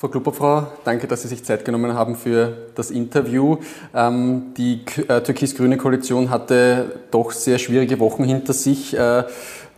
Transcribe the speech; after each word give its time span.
Frau 0.00 0.08
Klupperfrau, 0.08 0.66
danke, 0.82 1.06
dass 1.06 1.20
Sie 1.20 1.28
sich 1.28 1.44
Zeit 1.44 1.62
genommen 1.62 1.92
haben 1.92 2.16
für 2.16 2.70
das 2.74 2.90
Interview. 2.90 3.58
Ähm, 3.94 4.54
die 4.56 4.80
äh, 5.08 5.20
türkis-grüne 5.20 5.76
Koalition 5.76 6.30
hatte 6.30 7.00
doch 7.10 7.32
sehr 7.32 7.58
schwierige 7.58 8.00
Wochen 8.00 8.24
hinter 8.24 8.54
sich. 8.54 8.94
Äh, 8.94 9.24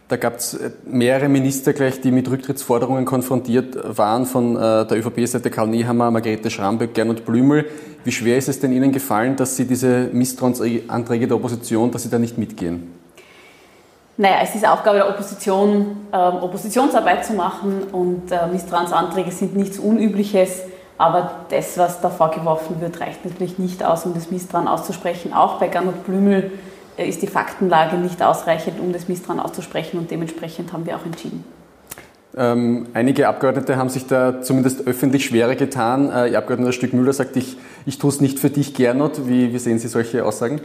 da 0.07 0.17
gab 0.17 0.37
es 0.37 0.55
äh, 0.55 0.71
mehrere 0.87 1.29
Minister 1.29 1.73
gleich, 1.73 2.01
die 2.01 2.13
mit 2.13 2.31
Rücktrittsforderungen 2.31 3.05
konfrontiert 3.05 3.77
waren, 3.99 4.25
von 4.25 4.55
der 4.55 4.93
ÖVP-Seite 4.93 5.51
Karl 5.51 5.67
Nehammer, 5.67 6.13
Margarete 6.13 6.51
Schramböck, 6.51 6.95
Gernot 6.95 7.25
Blümel. 7.25 7.67
Wie 8.05 8.13
schwer 8.13 8.39
ist 8.39 8.49
es 8.49 8.61
denn 8.61 8.71
Ihnen 8.71 8.93
gefallen, 8.93 9.35
dass 9.35 9.57
Sie 9.57 9.65
diese 9.65 10.09
Misstrauensanträge 10.13 11.27
der 11.27 11.37
Opposition, 11.37 11.91
dass 11.91 12.05
Sie 12.05 12.11
da 12.11 12.21
nicht 12.21 12.39
mitgehen? 12.39 13.02
Naja, 14.17 14.37
es 14.43 14.55
ist 14.55 14.67
Aufgabe 14.67 14.99
der 14.99 15.09
Opposition, 15.09 15.97
ähm, 16.13 16.43
Oppositionsarbeit 16.43 17.25
zu 17.25 17.33
machen 17.33 17.85
und 17.93 18.31
äh, 18.31 18.47
Misstrauensanträge 18.53 19.31
sind 19.31 19.57
nichts 19.57 19.79
Unübliches. 19.79 20.63
Aber 20.99 21.33
das, 21.49 21.79
was 21.79 22.01
da 22.01 22.11
vorgeworfen 22.11 22.81
wird, 22.81 23.01
reicht 23.01 23.25
natürlich 23.25 23.59
nicht 23.59 23.83
aus, 23.83 24.05
um 24.05 24.15
das 24.15 24.31
Misstrauen 24.31 24.69
auszusprechen. 24.69 25.33
Auch 25.33 25.59
bei 25.59 25.69
Gernot 25.69 26.05
Blümel 26.05 26.53
äh, 26.97 27.09
ist 27.09 27.23
die 27.23 27.27
Faktenlage 27.27 27.97
nicht 27.97 28.23
ausreichend, 28.23 28.79
um 28.81 28.93
das 28.93 29.09
Misstrauen 29.09 29.41
auszusprechen 29.41 29.99
und 29.99 30.11
dementsprechend 30.11 30.73
haben 30.73 30.85
wir 30.85 30.97
auch 30.97 31.07
entschieden. 31.07 31.45
Ähm, 32.37 32.87
einige 32.95 33.29
Abgeordnete 33.29 33.77
haben 33.77 33.89
sich 33.89 34.07
da 34.07 34.41
zumindest 34.41 34.87
öffentlich 34.87 35.25
schwerer 35.25 35.55
getan. 35.55 36.11
Äh, 36.11 36.29
Ihr 36.29 36.39
Abgeordneter 36.39 36.73
Stück 36.73 36.93
Müller 36.93 37.13
sagt, 37.13 37.37
ich, 37.37 37.57
ich 37.87 37.99
tue 37.99 38.11
es 38.11 38.21
nicht 38.21 38.39
für 38.39 38.51
dich, 38.51 38.75
Gernot. 38.75 39.27
Wie, 39.27 39.53
wie 39.53 39.59
sehen 39.59 39.79
Sie 39.79 39.89
solche 39.89 40.25
Aussagen? 40.25 40.61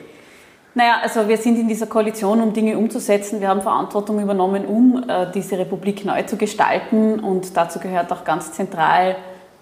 Naja, 0.77 0.99
also 1.02 1.27
wir 1.27 1.38
sind 1.38 1.58
in 1.58 1.67
dieser 1.67 1.88
Koalition, 1.88 2.40
um 2.40 2.54
Dinge 2.54 2.77
umzusetzen. 2.77 3.41
Wir 3.41 3.48
haben 3.48 3.63
Verantwortung 3.63 4.22
übernommen, 4.22 4.63
um 4.63 5.09
äh, 5.09 5.26
diese 5.34 5.58
Republik 5.58 6.05
neu 6.05 6.22
zu 6.22 6.38
gestalten. 6.38 7.20
Und 7.20 7.58
dazu 7.58 7.80
gehört 7.80 8.13
auch 8.13 8.23
ganz 8.23 8.52
zentral 8.52 9.16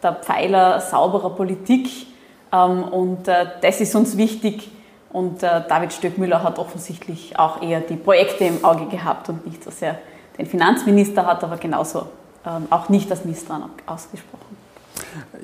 der 0.03 0.11
Pfeiler 0.11 0.81
sauberer 0.81 1.29
Politik. 1.29 1.87
Ähm, 2.51 2.83
und 2.83 3.29
äh, 3.29 3.45
das 3.61 3.79
ist 3.79 3.95
uns 3.95 4.17
wichtig. 4.17 4.70
Und 5.09 5.41
äh, 5.41 5.62
David 5.70 5.93
Stöckmüller 5.93 6.43
hat 6.43 6.59
offensichtlich 6.59 7.40
auch 7.40 7.62
eher 7.62 7.79
die 7.79 7.95
Projekte 7.95 8.43
im 8.43 8.65
Auge 8.65 8.87
gehabt 8.87 9.29
und 9.29 9.45
nicht 9.45 9.63
so 9.63 9.71
sehr 9.71 9.97
den 10.37 10.47
Finanzminister, 10.47 11.25
hat 11.25 11.45
aber 11.45 11.55
genauso 11.55 12.07
ähm, 12.45 12.68
auch 12.70 12.90
nicht 12.90 13.09
das 13.09 13.23
Misstrauen 13.23 13.63
ausgesprochen. 13.85 14.65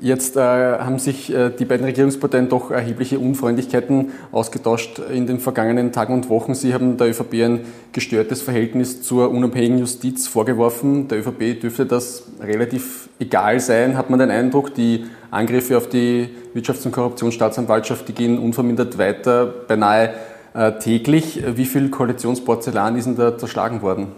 Jetzt 0.00 0.36
äh, 0.36 0.40
haben 0.40 0.98
sich 0.98 1.32
äh, 1.32 1.50
die 1.50 1.64
beiden 1.64 1.84
Regierungsparteien 1.84 2.48
doch 2.48 2.70
erhebliche 2.70 3.18
Unfreundlichkeiten 3.18 4.10
ausgetauscht 4.32 4.98
in 4.98 5.26
den 5.26 5.38
vergangenen 5.38 5.92
Tagen 5.92 6.14
und 6.14 6.28
Wochen. 6.28 6.54
Sie 6.54 6.74
haben 6.74 6.96
der 6.96 7.10
ÖVP 7.10 7.34
ein 7.34 7.60
gestörtes 7.92 8.42
Verhältnis 8.42 9.02
zur 9.02 9.30
unabhängigen 9.30 9.78
Justiz 9.78 10.26
vorgeworfen. 10.26 11.08
Der 11.08 11.18
ÖVP 11.18 11.60
dürfte 11.60 11.86
das 11.86 12.24
relativ 12.40 13.08
egal 13.20 13.60
sein, 13.60 13.96
hat 13.96 14.10
man 14.10 14.18
den 14.18 14.30
Eindruck. 14.30 14.74
Die 14.74 15.04
Angriffe 15.30 15.76
auf 15.76 15.88
die 15.88 16.28
Wirtschafts- 16.54 16.84
und 16.84 16.92
Korruptionsstaatsanwaltschaft, 16.92 18.08
die 18.08 18.12
gehen 18.12 18.38
unvermindert 18.38 18.98
weiter, 18.98 19.46
beinahe 19.46 20.14
äh, 20.54 20.72
täglich. 20.72 21.42
Wie 21.54 21.66
viel 21.66 21.90
Koalitionsporzellan 21.90 22.96
ist 22.96 23.06
denn 23.06 23.16
da 23.16 23.38
zerschlagen 23.38 23.82
worden? 23.82 24.08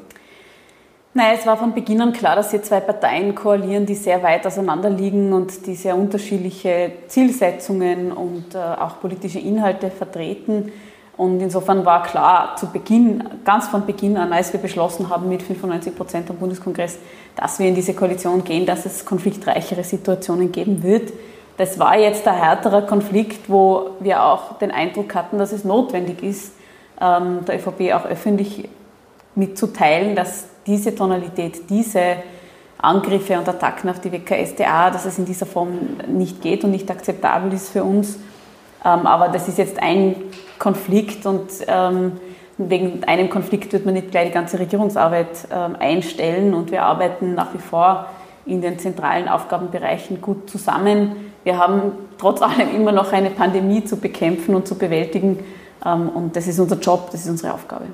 Nein, 1.17 1.37
es 1.39 1.47
war 1.47 1.57
von 1.57 1.73
Beginn 1.73 2.01
an 2.01 2.12
klar, 2.12 2.34
dass 2.34 2.51
hier 2.51 2.65
zwei 2.65 2.81
Parteien 2.81 3.37
koalieren, 3.37 3.87
die 3.87 3.95
sehr 3.95 4.20
weit 4.25 4.45
auseinander 4.48 4.91
liegen 4.91 5.33
und 5.33 5.65
die 5.65 5.77
sehr 5.77 5.95
unterschiedliche 5.95 6.91
Zielsetzungen 7.07 8.11
und 8.11 8.57
äh, 8.57 8.59
auch 8.59 8.98
politische 9.01 9.39
Inhalte 9.39 9.92
vertreten. 9.92 10.73
Und 11.17 11.41
insofern 11.41 11.85
war 11.85 12.03
klar 12.03 12.57
zu 12.57 12.67
Beginn, 12.67 13.23
ganz 13.45 13.69
von 13.69 13.87
Beginn 13.87 14.17
an, 14.17 14.33
als 14.33 14.53
wir 14.53 14.59
beschlossen 14.59 15.09
haben 15.09 15.29
mit 15.29 15.42
95 15.42 15.95
Prozent 15.95 16.31
am 16.31 16.37
Bundeskongress, 16.37 16.98
dass 17.37 17.61
wir 17.61 17.69
in 17.69 17.77
diese 17.77 17.95
Koalition 17.95 18.42
gehen, 18.42 18.67
dass 18.67 18.85
es 18.85 19.05
konfliktreichere 19.05 19.85
Situationen 19.85 20.51
geben 20.51 20.83
wird. 20.83 21.12
Das 21.59 21.79
war 21.79 21.97
jetzt 21.97 22.27
ein 22.27 22.35
härterer 22.35 22.83
Konflikt, 22.83 23.48
wo 23.48 23.91
wir 24.01 24.25
auch 24.25 24.59
den 24.59 24.73
Eindruck 24.73 25.15
hatten, 25.15 25.39
dass 25.39 25.53
es 25.53 25.62
notwendig 25.62 26.25
ist, 26.25 26.55
ähm, 27.01 27.45
der 27.47 27.55
ÖVP 27.55 27.95
auch 27.95 28.05
öffentlich 28.05 28.69
mitzuteilen, 29.34 30.14
dass 30.14 30.46
diese 30.67 30.95
Tonalität, 30.95 31.68
diese 31.68 32.17
Angriffe 32.78 33.39
und 33.39 33.48
Attacken 33.48 33.89
auf 33.90 34.00
die 34.00 34.12
WKSDA, 34.12 34.90
dass 34.90 35.06
es 35.06 35.18
in 35.18 35.24
dieser 35.24 35.46
Form 35.46 35.78
nicht 36.06 36.42
geht 36.42 36.64
und 36.64 36.70
nicht 36.70 36.90
akzeptabel 36.90 37.52
ist 37.52 37.70
für 37.70 37.83
uns. 37.83 38.18
Ähm, 38.84 39.06
aber 39.06 39.28
das 39.28 39.48
ist 39.48 39.58
jetzt 39.58 39.83
ein 39.83 40.17
Konflikt 40.58 41.27
und 41.27 41.50
ähm, 41.67 42.12
wegen 42.58 43.02
einem 43.05 43.30
Konflikt 43.30 43.72
wird 43.72 43.84
man 43.84 43.95
nicht 43.95 44.11
gleich 44.11 44.28
die 44.28 44.34
ganze 44.34 44.58
Regierungsarbeit 44.58 45.48
ähm, 45.51 45.77
einstellen 45.78 46.55
und 46.55 46.70
wir 46.70 46.83
arbeiten 46.83 47.34
nach 47.34 47.52
wie 47.55 47.58
vor 47.58 48.06
in 48.46 48.61
den 48.61 48.78
zentralen 48.78 49.28
Aufgabenbereichen 49.28 50.20
gut 50.20 50.51
zusammen. 50.51 51.33
Wir 51.45 51.58
haben 51.58 51.92
trotz 52.18 52.42
allem 52.42 52.74
immer 52.77 52.92
noch 52.92 53.12
eine 53.12 53.30
Pandemie 53.30 53.84
zu 53.84 53.96
bekämpfen 53.96 54.55
und 54.55 54.68
zu 54.68 54.77
bewältigen 54.77 55.39
und 55.83 56.34
das 56.34 56.46
ist 56.46 56.58
unser 56.58 56.78
Job, 56.78 57.11
das 57.11 57.22
ist 57.22 57.30
unsere 57.30 57.52
Aufgabe. 57.52 57.84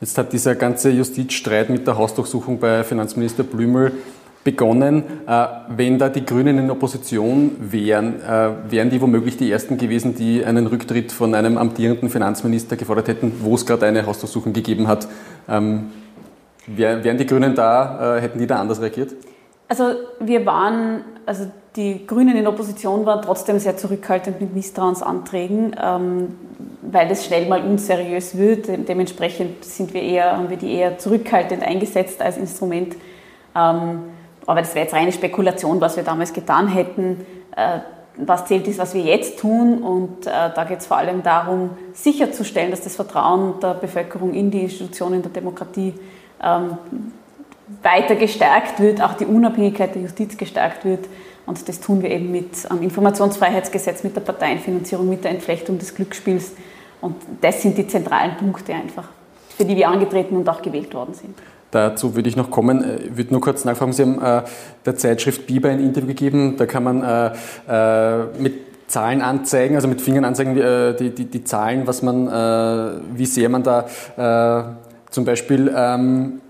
Jetzt 0.00 0.18
hat 0.18 0.32
dieser 0.32 0.54
ganze 0.54 0.90
Justizstreit 0.90 1.70
mit 1.70 1.86
der 1.86 1.96
Hausdurchsuchung 1.96 2.58
bei 2.58 2.84
Finanzminister 2.84 3.44
Blümel 3.44 3.92
begonnen. 4.44 5.02
Äh, 5.26 5.46
wenn 5.68 5.98
da 5.98 6.10
die 6.10 6.24
Grünen 6.24 6.58
in 6.58 6.70
Opposition 6.70 7.56
wären, 7.58 8.22
äh, 8.22 8.50
wären 8.68 8.90
die 8.90 9.00
womöglich 9.00 9.38
die 9.38 9.50
Ersten 9.50 9.78
gewesen, 9.78 10.14
die 10.14 10.44
einen 10.44 10.66
Rücktritt 10.66 11.12
von 11.12 11.34
einem 11.34 11.56
amtierenden 11.56 12.10
Finanzminister 12.10 12.76
gefordert 12.76 13.08
hätten, 13.08 13.32
wo 13.40 13.54
es 13.54 13.64
gerade 13.64 13.86
eine 13.86 14.04
Hausdurchsuchung 14.04 14.52
gegeben 14.52 14.86
hat. 14.86 15.08
Ähm, 15.48 15.90
wären 16.66 17.16
die 17.16 17.26
Grünen 17.26 17.54
da, 17.54 18.18
äh, 18.18 18.20
hätten 18.20 18.38
die 18.38 18.46
da 18.46 18.60
anders 18.60 18.82
reagiert? 18.82 19.14
Also 19.68 19.94
wir 20.20 20.44
waren, 20.44 21.04
also 21.24 21.50
die 21.74 22.06
Grünen 22.06 22.36
in 22.36 22.46
Opposition 22.46 23.06
waren 23.06 23.22
trotzdem 23.22 23.58
sehr 23.58 23.76
zurückhaltend 23.76 24.40
mit 24.40 24.54
Misstrauensanträgen. 24.54 25.74
Weil 26.90 27.08
das 27.08 27.24
schnell 27.24 27.46
mal 27.46 27.62
unseriös 27.62 28.36
wird. 28.36 28.66
Dementsprechend 28.88 29.64
sind 29.64 29.92
wir 29.92 30.02
eher, 30.02 30.36
haben 30.36 30.50
wir 30.50 30.56
die 30.56 30.72
eher 30.72 30.98
zurückhaltend 30.98 31.62
eingesetzt 31.62 32.22
als 32.22 32.36
Instrument. 32.36 32.94
Ähm, 33.56 34.04
aber 34.46 34.60
das 34.60 34.74
wäre 34.74 34.84
jetzt 34.84 34.94
reine 34.94 35.12
Spekulation, 35.12 35.80
was 35.80 35.96
wir 35.96 36.04
damals 36.04 36.32
getan 36.32 36.68
hätten. 36.68 37.26
Äh, 37.56 37.80
was 38.18 38.46
zählt 38.46 38.66
ist, 38.66 38.78
was 38.78 38.94
wir 38.94 39.02
jetzt 39.02 39.38
tun. 39.38 39.82
Und 39.82 40.26
äh, 40.26 40.30
da 40.30 40.64
geht 40.64 40.78
es 40.78 40.86
vor 40.86 40.96
allem 40.96 41.22
darum, 41.22 41.70
sicherzustellen, 41.92 42.70
dass 42.70 42.80
das 42.80 42.96
Vertrauen 42.96 43.60
der 43.60 43.74
Bevölkerung 43.74 44.32
in 44.32 44.50
die 44.50 44.62
Institutionen 44.62 45.22
der 45.22 45.32
Demokratie 45.32 45.94
ähm, 46.42 46.78
weiter 47.82 48.14
gestärkt 48.14 48.80
wird, 48.80 49.02
auch 49.02 49.14
die 49.14 49.26
Unabhängigkeit 49.26 49.94
der 49.94 50.02
Justiz 50.02 50.36
gestärkt 50.36 50.84
wird. 50.84 51.06
Und 51.46 51.68
das 51.68 51.80
tun 51.80 52.02
wir 52.02 52.10
eben 52.10 52.30
mit 52.32 52.68
am 52.68 52.82
Informationsfreiheitsgesetz, 52.82 54.02
mit 54.02 54.16
der 54.16 54.20
Parteienfinanzierung, 54.22 55.08
mit 55.08 55.24
der 55.24 55.32
Entflechtung 55.32 55.78
des 55.78 55.94
Glücksspiels 55.94 56.52
und 57.06 57.16
das 57.40 57.62
sind 57.62 57.78
die 57.78 57.86
zentralen 57.86 58.36
Punkte 58.36 58.74
einfach, 58.74 59.08
für 59.56 59.64
die 59.64 59.76
wir 59.76 59.88
angetreten 59.88 60.36
und 60.36 60.48
auch 60.48 60.60
gewählt 60.60 60.92
worden 60.92 61.14
sind. 61.14 61.34
Dazu 61.70 62.14
würde 62.16 62.28
ich 62.28 62.36
noch 62.36 62.50
kommen. 62.50 62.84
Ich 63.04 63.16
würde 63.16 63.32
nur 63.32 63.40
kurz 63.40 63.64
nachfragen, 63.64 63.92
Sie 63.92 64.02
haben 64.02 64.22
äh, 64.22 64.42
der 64.84 64.96
Zeitschrift 64.96 65.46
Biber 65.46 65.68
ein 65.68 65.80
Interview 65.80 66.08
gegeben. 66.08 66.56
Da 66.56 66.66
kann 66.66 66.84
man 66.84 67.02
äh, 67.02 67.32
äh, 67.68 68.24
mit 68.40 68.54
Zahlen 68.88 69.20
anzeigen, 69.20 69.74
also 69.74 69.88
mit 69.88 70.00
Fingern 70.00 70.24
anzeigen, 70.24 70.56
äh, 70.56 70.94
die, 70.94 71.10
die, 71.10 71.24
die 71.26 71.44
Zahlen, 71.44 71.86
was 71.86 72.02
man, 72.02 72.28
äh, 72.28 73.00
wie 73.14 73.26
sehr 73.26 73.48
man 73.48 73.62
da 73.62 73.86
äh, 74.16 75.10
zum 75.10 75.24
Beispiel 75.24 75.72
ähm, 75.76 76.40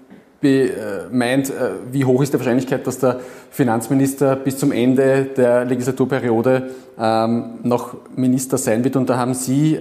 meint, 1.11 1.53
wie 1.91 2.05
hoch 2.05 2.23
ist 2.23 2.33
die 2.33 2.39
Wahrscheinlichkeit, 2.39 2.87
dass 2.87 3.01
der 3.01 3.19
Finanzminister 3.51 4.37
bis 4.37 4.59
zum 4.59 4.71
Ende 4.71 5.25
der 5.37 5.65
Legislaturperiode 5.65 6.71
ähm, 7.01 7.59
noch 7.65 7.97
Minister 8.15 8.57
sein 8.57 8.85
wird. 8.85 8.95
Und 8.95 9.11
da 9.11 9.17
haben 9.17 9.35
Sie 9.35 9.77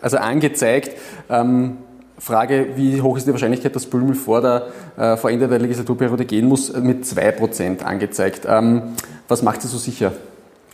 also 0.00 0.16
angezeigt. 0.18 0.90
Ähm, 1.28 1.78
Frage, 2.18 2.68
wie 2.76 3.02
hoch 3.02 3.16
ist 3.16 3.26
die 3.26 3.32
Wahrscheinlichkeit, 3.32 3.74
dass 3.74 3.86
Bülmel 3.86 4.14
vor, 4.14 4.40
der, 4.40 4.66
äh, 4.96 5.16
vor 5.16 5.30
Ende 5.30 5.48
der 5.48 5.58
Legislaturperiode 5.58 6.24
gehen 6.24 6.46
muss, 6.46 6.72
mit 6.72 7.04
2% 7.04 7.82
angezeigt. 7.82 8.46
Ähm, 8.48 8.94
was 9.28 9.42
macht 9.42 9.62
Sie 9.62 9.68
so 9.68 9.78
sicher? 9.78 10.12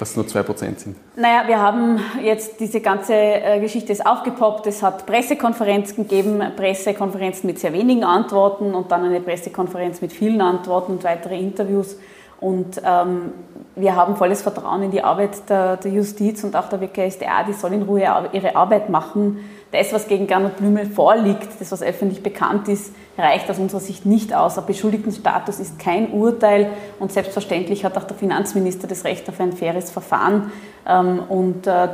dass 0.01 0.11
es 0.11 0.17
nur 0.17 0.25
2% 0.25 0.79
sind? 0.79 0.97
Naja, 1.17 1.47
wir 1.47 1.59
haben 1.59 2.01
jetzt 2.23 2.59
diese 2.59 2.81
ganze 2.81 3.13
äh, 3.13 3.61
Geschichte 3.61 3.93
ist 3.93 4.05
aufgepoppt. 4.05 4.67
Es 4.67 4.83
hat 4.83 5.05
Pressekonferenzen 5.05 6.09
gegeben, 6.09 6.43
Pressekonferenzen 6.57 7.47
mit 7.47 7.59
sehr 7.59 7.75
wenigen 7.75 8.03
Antworten 8.03 8.75
und 8.75 8.91
dann 8.91 9.05
eine 9.05 9.21
Pressekonferenz 9.21 10.01
mit 10.01 10.13
vielen 10.13 10.41
Antworten 10.41 10.93
und 10.93 11.05
weitere 11.05 11.39
Interviews. 11.39 11.97
Und 12.41 12.81
ähm, 12.85 13.33
wir 13.77 13.95
haben 13.97 14.17
volles 14.17 14.43
Vertrauen 14.43 14.83
in 14.83 14.91
die 14.91 15.03
Arbeit 15.03 15.49
der, 15.49 15.77
der, 15.77 15.91
Justiz 15.91 16.43
und 16.43 16.57
auch 16.57 16.69
der 16.69 16.81
WKSDA, 16.81 17.45
die 17.45 17.53
soll 17.53 17.75
in 17.75 17.83
Ruhe 17.83 18.03
ihre 18.33 18.57
Arbeit 18.57 18.89
machen. 18.89 19.45
Das, 19.73 19.93
was 19.93 20.09
gegen 20.09 20.27
Gernot 20.27 20.57
Blümel 20.57 20.87
vorliegt, 20.87 21.49
das, 21.61 21.71
was 21.71 21.83
öffentlich 21.83 22.23
bekannt 22.23 22.67
ist, 22.69 22.93
reicht 23.17 23.49
aus 23.51 23.59
unserer 23.59 23.81
Sicht 23.81 24.07
nicht 24.07 24.35
aus. 24.35 24.59
Ein 24.59 24.67
Beschuldigtenstatus 24.67 25.61
ist 25.61 25.79
kein 25.79 26.11
Urteil 26.13 26.71
und 26.99 27.13
selbstverständlich 27.13 27.85
hat 27.85 27.97
auch 27.97 28.05
der 28.05 28.17
Finanzminister 28.17 28.89
das 28.89 29.05
Recht 29.05 29.29
auf 29.29 29.39
ein 29.39 29.53
faires 29.53 29.91
Verfahren. 29.91 30.51
Ähm, 30.89 31.21
und 31.29 31.67
äh, 31.67 31.89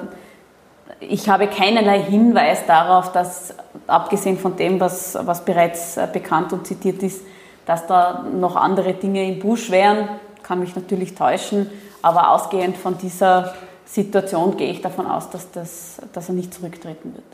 ich 1.01 1.29
habe 1.29 1.49
keinerlei 1.49 2.01
Hinweis 2.01 2.65
darauf, 2.67 3.13
dass, 3.13 3.55
abgesehen 3.87 4.39
von 4.39 4.57
dem, 4.57 4.81
was, 4.81 5.19
was 5.21 5.45
bereits 5.45 5.97
äh, 5.97 6.09
bekannt 6.11 6.53
und 6.53 6.67
zitiert 6.67 7.03
ist, 7.03 7.23
dass 7.67 7.87
da 7.87 8.25
noch 8.33 8.55
andere 8.57 8.95
Dinge 8.95 9.27
im 9.29 9.41
Busch 9.41 9.71
wären 9.71 10.09
kann 10.47 10.61
mich 10.61 10.77
natürlich 10.77 11.15
täuschen, 11.15 11.67
aber 12.03 12.31
ausgehend 12.31 12.77
von 12.77 12.97
dieser 12.99 13.55
Situation 13.85 14.57
gehe 14.57 14.71
ich 14.71 14.81
davon 14.81 15.07
aus, 15.07 15.29
dass, 15.31 15.51
das, 15.51 15.97
dass 16.13 16.29
er 16.29 16.35
nicht 16.35 16.55
zurücktreten 16.55 17.15
wird. 17.15 17.25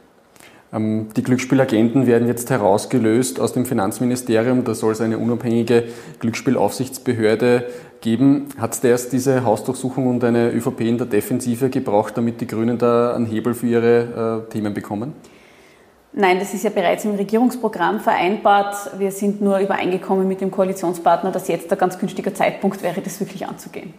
Ähm, 0.72 1.08
die 1.14 1.22
Glücksspielagenten 1.22 2.06
werden 2.06 2.26
jetzt 2.26 2.48
herausgelöst 2.48 3.38
aus 3.38 3.52
dem 3.52 3.66
Finanzministerium. 3.66 4.64
Da 4.64 4.74
soll 4.74 4.92
es 4.92 5.00
eine 5.02 5.18
unabhängige 5.18 5.84
Glücksspielaufsichtsbehörde 6.20 7.66
geben. 8.00 8.48
Hat 8.58 8.72
es 8.72 8.82
erst 8.82 9.12
diese 9.12 9.44
Hausdurchsuchung 9.44 10.06
und 10.06 10.24
eine 10.24 10.50
ÖVP 10.50 10.80
in 10.80 10.98
der 10.98 11.06
Defensive 11.06 11.68
gebraucht, 11.68 12.16
damit 12.16 12.40
die 12.40 12.46
Grünen 12.46 12.78
da 12.78 13.14
einen 13.14 13.26
Hebel 13.26 13.52
für 13.52 13.66
ihre 13.66 14.46
äh, 14.48 14.50
Themen 14.50 14.72
bekommen? 14.72 15.12
Nein, 16.14 16.38
das 16.38 16.52
ist 16.52 16.62
ja 16.62 16.70
bereits 16.70 17.04
im 17.06 17.14
Regierungsprogramm 17.14 18.00
vereinbart. 18.00 18.98
Wir 18.98 19.10
sind 19.10 19.40
nur 19.40 19.58
übereingekommen 19.58 20.28
mit 20.28 20.42
dem 20.42 20.50
Koalitionspartner, 20.50 21.32
dass 21.32 21.48
jetzt 21.48 21.70
der 21.70 21.78
ganz 21.78 21.98
günstiger 21.98 22.34
Zeitpunkt 22.34 22.82
wäre, 22.82 23.00
das 23.00 23.18
wirklich 23.18 23.46
anzugehen. 23.46 23.94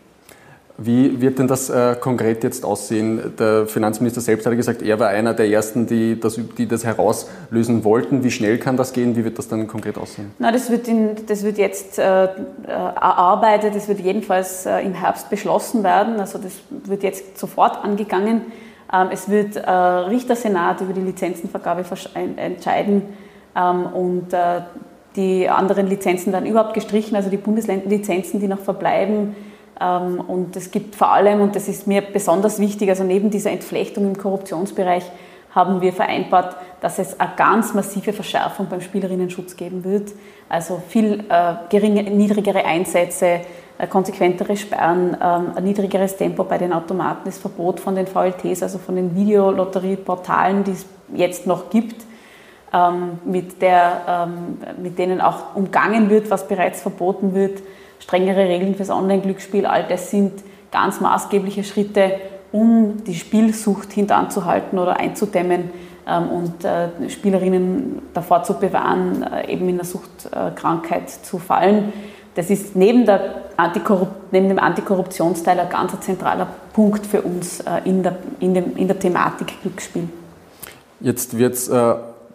Wie 0.77 1.21
wird 1.21 1.38
denn 1.38 1.48
das 1.48 1.69
äh, 1.69 1.95
konkret 2.00 2.44
jetzt 2.44 2.65
aussehen? 2.65 3.33
Der 3.38 3.68
Finanzminister 3.68 4.21
selbst 4.21 4.45
hat 4.45 4.56
gesagt, 4.56 4.81
er 4.81 5.00
war 5.00 5.10
einer 5.10 5.33
der 5.36 5.48
Ersten, 5.48 5.86
die 5.86 6.19
das, 6.19 6.39
die 6.57 6.68
das 6.68 6.83
herauslösen 6.83 7.83
wollten. 7.83 8.24
Wie 8.24 8.31
schnell 8.31 8.57
kann 8.57 8.75
das 8.75 8.92
gehen? 8.92 9.15
Wie 9.15 9.24
wird 9.24 9.38
das 9.38 9.48
dann 9.48 9.68
konkret 9.68 9.98
aussehen? 10.00 10.31
Na, 10.39 10.51
das, 10.51 10.71
wird 10.71 10.88
in, 10.88 11.12
das 11.27 11.44
wird 11.44 11.60
jetzt 11.60 12.00
äh, 12.00 12.27
erarbeitet, 12.65 13.75
das 13.75 13.88
wird 13.88 14.00
jedenfalls 14.00 14.65
äh, 14.65 14.80
im 14.80 14.94
Herbst 14.94 15.30
beschlossen 15.30 15.83
werden. 15.83 16.19
Also 16.19 16.39
das 16.39 16.54
wird 16.69 17.04
jetzt 17.04 17.38
sofort 17.38 17.83
angegangen. 17.83 18.42
Ähm, 18.91 19.09
es 19.12 19.30
wird 19.30 19.56
äh, 19.56 19.69
Richtersenat 19.69 20.81
über 20.81 20.94
die 20.94 21.01
Lizenzenvergabe 21.01 21.85
entscheiden 22.38 23.03
ähm, 23.56 23.85
und 23.94 24.33
äh, 24.33 24.62
die 25.15 25.47
anderen 25.47 25.88
Lizenzen 25.88 26.31
dann 26.31 26.45
überhaupt 26.45 26.74
gestrichen, 26.74 27.15
also 27.15 27.30
die 27.30 27.38
Bundeslizenzen, 27.38 28.39
die 28.39 28.47
noch 28.47 28.59
verbleiben 28.59 29.35
ähm, 29.80 30.19
und 30.19 30.56
es 30.56 30.71
gibt 30.71 30.95
vor 30.95 31.12
allem, 31.12 31.41
und 31.41 31.56
das 31.56 31.68
ist 31.68 31.88
mir 31.88 32.01
besonders 32.01 32.59
wichtig, 32.59 32.89
also 32.89 33.03
neben 33.03 33.30
dieser 33.30 33.51
Entflechtung 33.51 34.06
im 34.06 34.18
Korruptionsbereich 34.18 35.03
haben 35.53 35.81
wir 35.81 35.94
vereinbart, 35.94 36.56
dass 36.81 37.00
es 37.00 37.19
eine 37.19 37.31
ganz 37.36 37.74
massive 37.74 38.12
Verschärfung 38.12 38.68
beim 38.69 38.81
Spielerinnenschutz 38.81 39.56
geben 39.56 39.83
wird. 39.83 40.12
Also 40.50 40.81
viel 40.88 41.25
äh, 41.29 41.53
geringe, 41.69 42.03
niedrigere 42.03 42.65
Einsätze, 42.65 43.41
äh, 43.78 43.88
konsequentere 43.88 44.56
Sperren, 44.58 45.18
ähm, 45.22 45.52
ein 45.56 45.64
niedrigeres 45.64 46.18
Tempo 46.18 46.44
bei 46.44 46.58
den 46.58 46.74
Automaten, 46.74 47.22
das 47.25 47.38
Verbot 47.38 47.80
von 47.80 47.96
den 47.96 48.08
VLTs, 48.08 48.64
also 48.64 48.78
von 48.78 48.96
den 48.96 49.16
Videolotterieportalen, 49.16 50.64
die 50.64 50.72
es 50.72 50.86
jetzt 51.14 51.48
noch 51.48 51.70
gibt, 51.70 52.04
ähm, 52.74 53.20
mit, 53.25 53.62
der, 53.62 54.02
ähm, 54.08 54.58
mit 54.81 54.98
denen 54.98 55.22
auch 55.22 55.56
umgangen 55.56 56.10
wird, 56.10 56.30
was 56.30 56.48
bereits 56.48 56.81
verboten 56.81 57.34
wird 57.34 57.62
strengere 58.04 58.50
Regeln 58.50 58.75
fürs 58.75 58.90
Online-Glücksspiel, 58.90 59.66
all 59.66 59.86
das 59.88 60.12
sind 60.12 60.34
ganz 60.72 61.00
maßgebliche 61.00 61.64
Schritte, 61.64 62.20
um 62.52 63.04
die 63.06 63.16
Spielsucht 63.16 63.94
hintanzuhalten 63.94 64.78
oder 64.78 64.98
einzudämmen 64.98 65.72
und 66.06 66.66
äh, 66.66 67.10
Spielerinnen 67.10 68.02
davor 68.14 68.44
zu 68.44 68.56
bewahren, 68.56 69.24
äh, 69.24 69.54
eben 69.54 69.70
in 69.70 69.75
eine 69.75 69.86
Suchtkrankheit 69.86 71.10
zu 71.10 71.40
fallen. 71.40 71.94
Das 72.36 72.50
ist 72.50 72.75
neben, 72.75 73.06
der 73.06 73.43
neben 74.31 74.50
dem 74.50 74.59
Antikorruptionsteil 74.59 75.59
ein 75.59 75.69
ganz 75.69 76.00
zentraler 76.01 76.47
Punkt 76.73 77.05
für 77.05 77.21
uns 77.21 77.59
äh, 77.61 77.81
in, 77.85 78.03
der, 78.03 78.17
in, 78.39 78.53
dem, 78.53 78.75
in 78.75 78.88
der 78.88 79.00
Thematik 79.00 79.61
Glücksspiel. 79.61 80.07
Jetzt 81.00 81.38
wird 81.38 81.53
es 81.53 81.69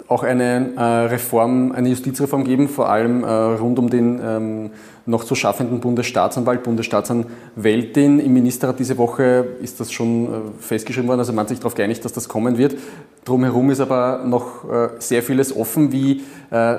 auch 0.08 0.22
eine 0.22 0.72
äh, 0.74 0.82
Reform, 0.82 1.72
eine 1.72 1.90
Justizreform 1.90 2.44
geben, 2.44 2.68
vor 2.68 2.88
allem 2.88 3.24
äh, 3.24 3.28
rund 3.28 3.78
um 3.78 3.90
den 3.90 4.20
ähm, 4.24 4.70
noch 5.04 5.24
zu 5.24 5.34
schaffenden 5.34 5.80
Bundesstaatsanwalt, 5.80 6.62
Bundesstaatsanwältin. 6.62 8.18
Im 8.18 8.32
Ministerrat 8.32 8.78
diese 8.78 8.96
Woche 8.96 9.46
ist 9.60 9.80
das 9.80 9.92
schon 9.92 10.24
äh, 10.24 10.28
festgeschrieben 10.60 11.08
worden, 11.08 11.20
also 11.20 11.32
man 11.32 11.42
hat 11.42 11.50
sich 11.50 11.58
darauf 11.58 11.74
geeinigt, 11.74 12.04
dass 12.04 12.14
das 12.14 12.28
kommen 12.28 12.56
wird. 12.56 12.76
Drumherum 13.24 13.70
ist 13.70 13.80
aber 13.80 14.22
noch 14.24 14.64
äh, 14.64 14.88
sehr 14.98 15.22
vieles 15.22 15.54
offen. 15.54 15.92
Wie, 15.92 16.22
äh, 16.50 16.76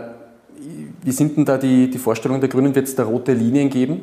wie 1.03 1.12
sind 1.12 1.38
denn 1.38 1.45
da 1.45 1.57
die, 1.57 1.89
die 1.89 2.00
Vorstellungen 2.00 2.41
der 2.41 2.50
Grünen? 2.50 2.74
Wird 2.74 2.88
es 2.88 2.95
da 2.95 3.03
rote 3.03 3.33
Linien 3.33 3.69
geben? 3.69 4.01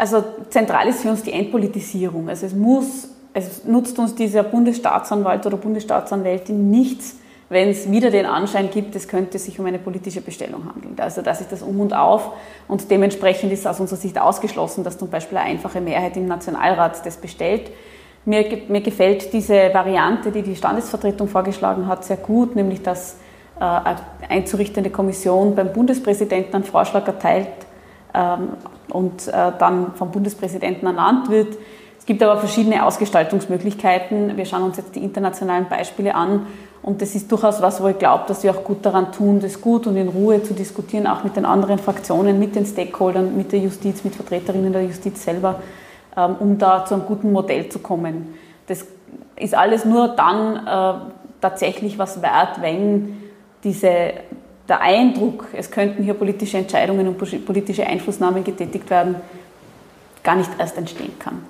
Also 0.00 0.24
zentral 0.48 0.88
ist 0.88 1.02
für 1.02 1.10
uns 1.10 1.24
die 1.24 1.32
Entpolitisierung. 1.34 2.30
Also 2.30 2.46
es 2.46 2.54
muss, 2.54 3.10
es 3.34 3.66
nutzt 3.66 3.98
uns 3.98 4.14
dieser 4.14 4.42
Bundesstaatsanwalt 4.44 5.44
oder 5.44 5.58
Bundesstaatsanwältin 5.58 6.70
nichts, 6.70 7.16
wenn 7.50 7.68
es 7.68 7.90
wieder 7.90 8.10
den 8.10 8.24
Anschein 8.24 8.70
gibt, 8.70 8.96
es 8.96 9.08
könnte 9.08 9.38
sich 9.38 9.60
um 9.60 9.66
eine 9.66 9.78
politische 9.78 10.22
Bestellung 10.22 10.64
handeln. 10.72 10.96
Also 10.98 11.20
das 11.20 11.42
ist 11.42 11.52
das 11.52 11.60
Um 11.60 11.80
und 11.80 11.92
Auf 11.92 12.30
und 12.66 12.90
dementsprechend 12.90 13.52
ist 13.52 13.66
aus 13.66 13.78
unserer 13.78 13.98
Sicht 13.98 14.18
ausgeschlossen, 14.18 14.84
dass 14.84 14.96
zum 14.96 15.10
Beispiel 15.10 15.36
eine 15.36 15.50
einfache 15.50 15.82
Mehrheit 15.82 16.16
im 16.16 16.24
Nationalrat 16.24 17.04
das 17.04 17.18
bestellt. 17.18 17.70
Mir, 18.24 18.46
mir 18.68 18.80
gefällt 18.80 19.34
diese 19.34 19.74
Variante, 19.74 20.32
die 20.32 20.40
die 20.40 20.56
Standesvertretung 20.56 21.28
vorgeschlagen 21.28 21.86
hat, 21.88 22.06
sehr 22.06 22.16
gut, 22.16 22.56
nämlich 22.56 22.80
dass 22.80 23.16
äh, 23.60 23.64
eine 23.64 23.98
einzurichtende 24.30 24.88
Kommission 24.88 25.54
beim 25.54 25.74
Bundespräsidenten 25.74 26.54
einen 26.54 26.64
Vorschlag 26.64 27.06
erteilt 27.06 27.48
ähm, 28.14 28.48
und 28.90 29.28
äh, 29.28 29.52
dann 29.58 29.94
vom 29.94 30.10
Bundespräsidenten 30.10 30.86
ernannt 30.86 31.30
wird. 31.30 31.56
Es 31.98 32.06
gibt 32.06 32.22
aber 32.22 32.38
verschiedene 32.38 32.84
Ausgestaltungsmöglichkeiten. 32.84 34.36
Wir 34.36 34.44
schauen 34.44 34.62
uns 34.62 34.76
jetzt 34.76 34.94
die 34.94 35.04
internationalen 35.04 35.68
Beispiele 35.68 36.14
an 36.14 36.46
und 36.82 37.02
das 37.02 37.14
ist 37.14 37.30
durchaus 37.30 37.60
was, 37.60 37.82
wo 37.82 37.88
ich 37.88 37.98
glaube, 37.98 38.24
dass 38.26 38.42
wir 38.42 38.52
auch 38.52 38.64
gut 38.64 38.86
daran 38.86 39.12
tun, 39.12 39.40
das 39.40 39.60
gut 39.60 39.86
und 39.86 39.96
in 39.96 40.08
Ruhe 40.08 40.42
zu 40.42 40.54
diskutieren, 40.54 41.06
auch 41.06 41.24
mit 41.24 41.36
den 41.36 41.44
anderen 41.44 41.78
Fraktionen, 41.78 42.38
mit 42.38 42.56
den 42.56 42.64
Stakeholdern, 42.64 43.36
mit 43.36 43.52
der 43.52 43.60
Justiz, 43.60 44.02
mit 44.02 44.14
Vertreterinnen 44.14 44.72
der 44.72 44.84
Justiz 44.84 45.22
selber, 45.22 45.60
ähm, 46.16 46.36
um 46.40 46.58
da 46.58 46.86
zu 46.86 46.94
einem 46.94 47.04
guten 47.04 47.32
Modell 47.32 47.68
zu 47.68 47.80
kommen. 47.80 48.34
Das 48.66 48.86
ist 49.36 49.54
alles 49.54 49.84
nur 49.84 50.08
dann 50.08 50.66
äh, 50.66 51.00
tatsächlich 51.40 51.98
was 51.98 52.22
wert, 52.22 52.62
wenn 52.62 53.18
diese, 53.62 54.12
der 54.70 54.80
Eindruck, 54.80 55.48
es 55.52 55.70
könnten 55.70 56.02
hier 56.02 56.14
politische 56.14 56.56
Entscheidungen 56.56 57.08
und 57.08 57.44
politische 57.44 57.86
Einflussnahmen 57.86 58.44
getätigt 58.44 58.88
werden, 58.88 59.16
gar 60.22 60.36
nicht 60.36 60.50
erst 60.58 60.78
entstehen 60.78 61.12
kann. 61.18 61.42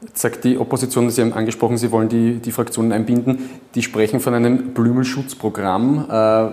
Jetzt 0.00 0.20
sagt 0.20 0.44
die 0.44 0.58
Opposition, 0.58 1.10
Sie 1.10 1.22
haben 1.22 1.32
angesprochen, 1.32 1.76
Sie 1.78 1.90
wollen 1.90 2.08
die, 2.08 2.34
die 2.34 2.52
Fraktionen 2.52 2.92
einbinden, 2.92 3.50
die 3.74 3.82
sprechen 3.82 4.20
von 4.20 4.34
einem 4.34 4.72
Blümelschutzprogramm. 4.74 6.06
Äh, 6.08 6.50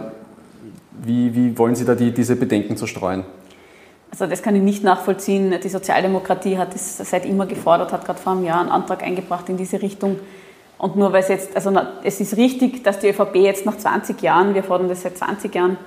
wie, 1.05 1.35
wie 1.35 1.57
wollen 1.57 1.75
Sie 1.75 1.85
da 1.85 1.95
die, 1.95 2.11
diese 2.11 2.35
Bedenken 2.35 2.77
zerstreuen? 2.77 3.23
Also 4.09 4.25
das 4.25 4.41
kann 4.41 4.55
ich 4.55 4.61
nicht 4.61 4.83
nachvollziehen. 4.83 5.53
Die 5.63 5.69
Sozialdemokratie 5.69 6.57
hat 6.57 6.75
es 6.75 6.97
seit 6.97 7.25
immer 7.25 7.45
gefordert, 7.45 7.93
hat 7.93 8.05
gerade 8.05 8.19
vor 8.19 8.33
einem 8.33 8.45
Jahr 8.45 8.61
einen 8.61 8.69
Antrag 8.69 9.03
eingebracht 9.03 9.47
in 9.49 9.57
diese 9.57 9.81
Richtung. 9.81 10.19
Und 10.77 10.95
nur 10.95 11.13
weil 11.13 11.21
es 11.21 11.27
jetzt, 11.27 11.55
also 11.55 11.71
es 12.03 12.19
ist 12.19 12.37
richtig, 12.37 12.83
dass 12.83 12.99
die 12.99 13.09
ÖVP 13.09 13.35
jetzt 13.35 13.65
nach 13.65 13.77
20 13.77 14.19
Jahren, 14.21 14.55
wir 14.55 14.63
fordern 14.63 14.89
das 14.89 15.03
seit 15.03 15.17
20 15.17 15.53
Jahren, 15.53 15.77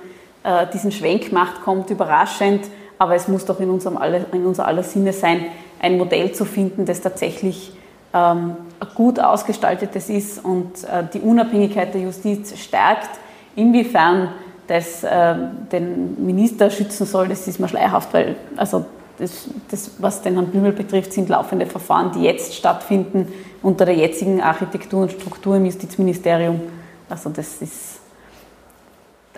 äh, 0.45 0.67
diesen 0.71 0.91
Schwenk 0.91 1.31
macht, 1.31 1.63
kommt 1.63 1.89
überraschend. 1.89 2.65
Aber 2.97 3.15
es 3.15 3.27
muss 3.27 3.45
doch 3.45 3.59
in, 3.59 3.69
unserem 3.69 3.97
aller, 3.97 4.21
in 4.31 4.45
unser 4.45 4.67
aller 4.67 4.83
Sinne 4.83 5.11
sein, 5.11 5.47
ein 5.79 5.97
Modell 5.97 6.31
zu 6.31 6.45
finden, 6.45 6.85
das 6.85 7.01
tatsächlich 7.01 7.73
ähm, 8.13 8.55
gut 8.95 9.19
ausgestaltetes 9.19 10.09
ist 10.09 10.43
und 10.43 10.83
äh, 10.85 11.03
die 11.13 11.19
Unabhängigkeit 11.19 11.93
der 11.93 12.01
Justiz 12.01 12.57
stärkt. 12.57 13.09
Inwiefern 13.55 14.29
das 14.67 15.03
äh, 15.03 15.35
den 15.71 16.25
Minister 16.25 16.69
schützen 16.69 17.05
soll, 17.05 17.27
das 17.27 17.47
ist 17.47 17.59
mir 17.59 17.67
schleierhaft, 17.67 18.13
weil 18.13 18.35
also 18.55 18.85
das, 19.17 19.49
das, 19.69 19.91
was 19.99 20.21
den 20.21 20.33
Herrn 20.33 20.47
Blümel 20.47 20.71
betrifft, 20.71 21.13
sind 21.13 21.29
laufende 21.29 21.65
Verfahren, 21.65 22.11
die 22.13 22.23
jetzt 22.23 22.53
stattfinden 22.53 23.31
unter 23.61 23.85
der 23.85 23.95
jetzigen 23.95 24.41
Architektur 24.41 25.03
und 25.03 25.11
Struktur 25.11 25.55
im 25.57 25.65
Justizministerium. 25.65 26.61
Also 27.09 27.29
das 27.29 27.61
ist 27.61 27.94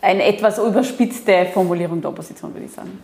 eine 0.02 0.24
etwas 0.24 0.58
überspitzte 0.58 1.48
Formulierung 1.54 2.02
der 2.02 2.10
Opposition, 2.12 2.54
würde 2.54 2.66
ich 2.66 2.72
sagen. 2.72 3.00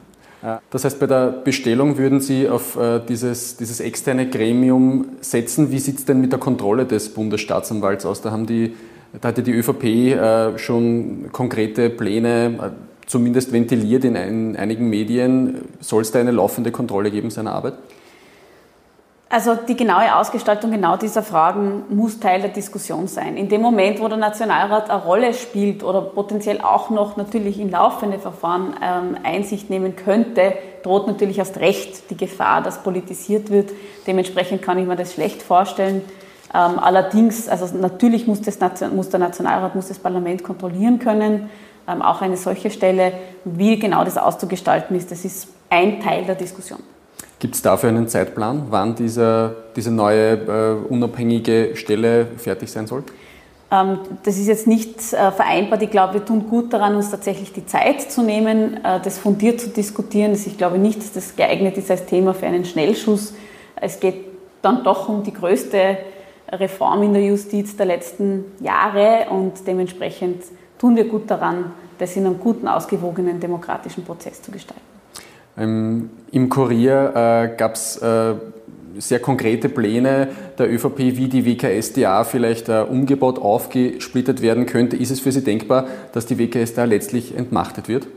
Das 0.71 0.83
heißt, 0.83 1.00
bei 1.00 1.07
der 1.07 1.27
Bestellung 1.27 1.97
würden 1.97 2.19
Sie 2.19 2.50
auf 2.50 2.75
äh, 2.75 3.00
dieses, 3.07 3.55
dieses 3.55 3.79
externe 3.79 4.29
Gremium 4.29 5.05
setzen. 5.21 5.71
Wie 5.71 5.79
sieht 5.79 6.00
es 6.00 6.05
denn 6.05 6.19
mit 6.19 6.33
der 6.33 6.39
Kontrolle 6.39 6.85
des 6.85 7.13
Bundesstaatsanwalts 7.13 8.05
aus? 8.05 8.21
Da, 8.21 8.31
haben 8.31 8.45
die, 8.45 8.75
da 9.21 9.29
hatte 9.29 9.41
die 9.41 9.53
ÖVP 9.53 9.83
äh, 9.85 10.57
schon 10.57 11.29
konkrete 11.31 11.89
Pläne, 11.89 12.59
äh, 12.62 12.69
zumindest 13.05 13.53
ventiliert 13.53 14.03
in 14.03 14.17
einigen 14.17 14.89
Medien. 14.89 15.62
Soll 15.79 16.01
es 16.01 16.12
da 16.12 16.19
eine 16.19 16.31
laufende 16.31 16.71
Kontrolle 16.71 17.09
geben 17.09 17.29
seiner 17.29 17.53
Arbeit? 17.53 17.75
Also 19.33 19.55
die 19.55 19.75
genaue 19.75 20.15
Ausgestaltung 20.15 20.69
genau 20.69 20.95
dieser 20.95 21.23
Fragen 21.23 21.85
muss 21.89 22.19
Teil 22.19 22.41
der 22.41 22.51
Diskussion 22.51 23.07
sein. 23.07 23.35
In 23.35 23.49
dem 23.49 23.61
Moment, 23.61 23.99
wo 23.99 24.07
der 24.07 24.19
Nationalrat 24.19 24.91
eine 24.91 25.03
Rolle 25.03 25.33
spielt 25.33 25.81
oder 25.81 26.01
potenziell 26.01 26.61
auch 26.61 26.91
noch 26.91 27.17
natürlich 27.17 27.59
in 27.59 27.71
laufende 27.71 28.19
Verfahren 28.19 28.75
ähm, 28.79 29.17
Einsicht 29.23 29.71
nehmen 29.71 29.95
könnte, 29.95 30.53
droht 30.83 31.07
natürlich 31.07 31.39
erst 31.39 31.57
recht 31.57 32.11
die 32.11 32.15
Gefahr, 32.15 32.61
dass 32.61 32.83
politisiert 32.83 33.49
wird. 33.49 33.71
Dementsprechend 34.05 34.61
kann 34.61 34.77
ich 34.77 34.85
mir 34.85 34.95
das 34.95 35.13
schlecht 35.13 35.41
vorstellen. 35.41 36.03
Ähm, 36.53 36.77
allerdings, 36.77 37.49
also 37.49 37.75
natürlich 37.75 38.27
muss, 38.27 38.39
das, 38.41 38.59
muss, 38.93 39.09
der 39.09 39.19
Nationalrat, 39.19 39.73
muss 39.73 39.87
das 39.87 39.97
Parlament 39.97 40.43
kontrollieren 40.43 40.99
können. 40.99 41.49
Ähm, 41.87 42.03
auch 42.03 42.21
eine 42.21 42.37
solche 42.37 42.69
Stelle, 42.69 43.13
wie 43.45 43.79
genau 43.79 44.03
das 44.03 44.15
auszugestalten 44.15 44.95
ist, 44.95 45.09
das 45.09 45.25
ist 45.25 45.47
ein 45.71 46.01
Teil 46.01 46.23
der 46.25 46.35
Diskussion. 46.35 46.83
Gibt 47.43 47.55
es 47.55 47.62
dafür 47.62 47.89
einen 47.89 48.07
Zeitplan, 48.07 48.67
wann 48.69 48.95
diese, 48.95 49.53
diese 49.75 49.91
neue 49.91 50.31
äh, 50.31 50.88
unabhängige 50.88 51.75
Stelle 51.75 52.25
fertig 52.38 52.71
sein 52.71 52.88
soll? 52.88 53.03
Ähm, 53.69 54.00
das 54.23 54.38
ist 54.38 54.47
jetzt 54.47 54.65
nicht 54.65 55.12
äh, 55.12 55.29
vereinbart. 55.29 55.81
Ich 55.81 55.91
glaube, 55.91 56.13
wir 56.13 56.23
tun 56.23 56.47
gut 56.50 56.71
daran, 56.71 56.95
uns 56.95 57.12
tatsächlich 57.12 57.51
die 57.51 57.65
Zeit 57.65 58.09
zu 58.09 58.21
nehmen, 58.21 58.81
äh, 58.85 59.01
das 59.01 59.17
fundiert 59.17 59.59
zu 59.59 59.67
diskutieren. 59.67 60.31
Ich 60.31 60.57
glaube 60.57 60.77
nicht, 60.77 61.00
dass 61.00 61.12
das 61.12 61.35
geeignet 61.35 61.77
ist 61.77 61.91
als 61.91 62.05
Thema 62.05 62.33
für 62.33 62.45
einen 62.45 62.63
Schnellschuss. 62.63 63.33
Es 63.75 64.00
geht 64.00 64.23
dann 64.62 64.85
doch 64.85 65.09
um 65.09 65.23
die 65.23 65.33
größte 65.33 65.97
Reform 66.50 67.03
in 67.03 67.12
der 67.12 67.25
Justiz 67.25 67.75
der 67.75 67.88
letzten 67.88 68.45
Jahre 68.62 69.25
und 69.31 69.67
dementsprechend 69.67 70.43
tun 70.79 70.95
wir 70.95 71.09
gut 71.09 71.29
daran, 71.29 71.73
das 71.97 72.15
in 72.15 72.25
einem 72.25 72.39
guten, 72.39 72.69
ausgewogenen 72.69 73.41
demokratischen 73.41 74.05
Prozess 74.05 74.41
zu 74.41 74.50
gestalten. 74.50 74.92
Ähm, 75.57 76.10
Im 76.31 76.50
Kurier 76.50 77.12
äh, 77.15 77.57
gab 77.57 77.75
es 77.75 77.98
äh, 77.98 78.33
sehr 78.98 79.19
konkrete 79.19 79.69
Pläne 79.69 80.29
der 80.57 80.72
ÖVP, 80.72 80.98
wie 81.00 81.27
die 81.27 81.45
WKSDA 81.45 82.24
vielleicht 82.24 82.69
äh, 82.69 82.81
umgebaut, 82.81 83.39
aufgesplittet 83.39 84.41
werden 84.41 84.65
könnte. 84.65 84.95
Ist 84.95 85.12
es 85.12 85.19
für 85.19 85.31
Sie 85.31 85.43
denkbar, 85.43 85.88
dass 86.12 86.25
die 86.25 86.38
WKSDA 86.38 86.86
letztlich 86.86 87.36
entmachtet 87.36 87.88
wird? 87.88 88.07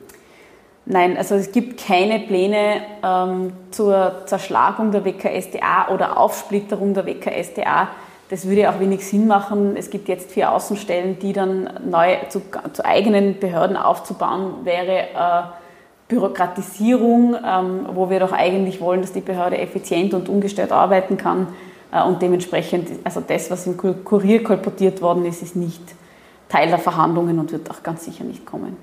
Nein, 0.88 1.16
also 1.16 1.34
es 1.34 1.50
gibt 1.50 1.84
keine 1.84 2.20
Pläne 2.20 2.82
ähm, 3.02 3.52
zur 3.72 4.22
Zerschlagung 4.26 4.92
der 4.92 5.04
WKSDA 5.04 5.88
oder 5.92 6.16
Aufsplitterung 6.16 6.94
der 6.94 7.06
WKSDA. 7.06 7.88
Das 8.28 8.46
würde 8.48 8.70
auch 8.70 8.78
wenig 8.78 9.04
Sinn 9.04 9.26
machen. 9.26 9.76
Es 9.76 9.90
gibt 9.90 10.08
jetzt 10.08 10.30
vier 10.30 10.52
Außenstellen, 10.52 11.18
die 11.18 11.32
dann 11.32 11.70
neu 11.88 12.16
zu, 12.28 12.40
zu 12.72 12.84
eigenen 12.84 13.38
Behörden 13.38 13.76
aufzubauen, 13.76 14.64
wäre 14.64 14.98
äh, 14.98 15.42
Bürokratisierung, 16.08 17.34
ähm, 17.44 17.86
wo 17.94 18.10
wir 18.10 18.20
doch 18.20 18.32
eigentlich 18.32 18.80
wollen, 18.80 19.00
dass 19.00 19.12
die 19.12 19.20
Behörde 19.20 19.58
effizient 19.58 20.14
und 20.14 20.28
ungestört 20.28 20.72
arbeiten 20.72 21.16
kann. 21.16 21.48
Äh, 21.92 22.02
und 22.04 22.22
dementsprechend, 22.22 22.88
also 23.04 23.22
das, 23.26 23.50
was 23.50 23.66
im 23.66 23.76
Kurier 23.76 24.42
kolportiert 24.42 25.02
worden 25.02 25.24
ist, 25.24 25.42
ist 25.42 25.56
nicht 25.56 25.82
Teil 26.48 26.68
der 26.68 26.78
Verhandlungen 26.78 27.38
und 27.38 27.52
wird 27.52 27.70
auch 27.70 27.82
ganz 27.82 28.04
sicher 28.04 28.24
nicht 28.24 28.46
kommen. 28.46 28.76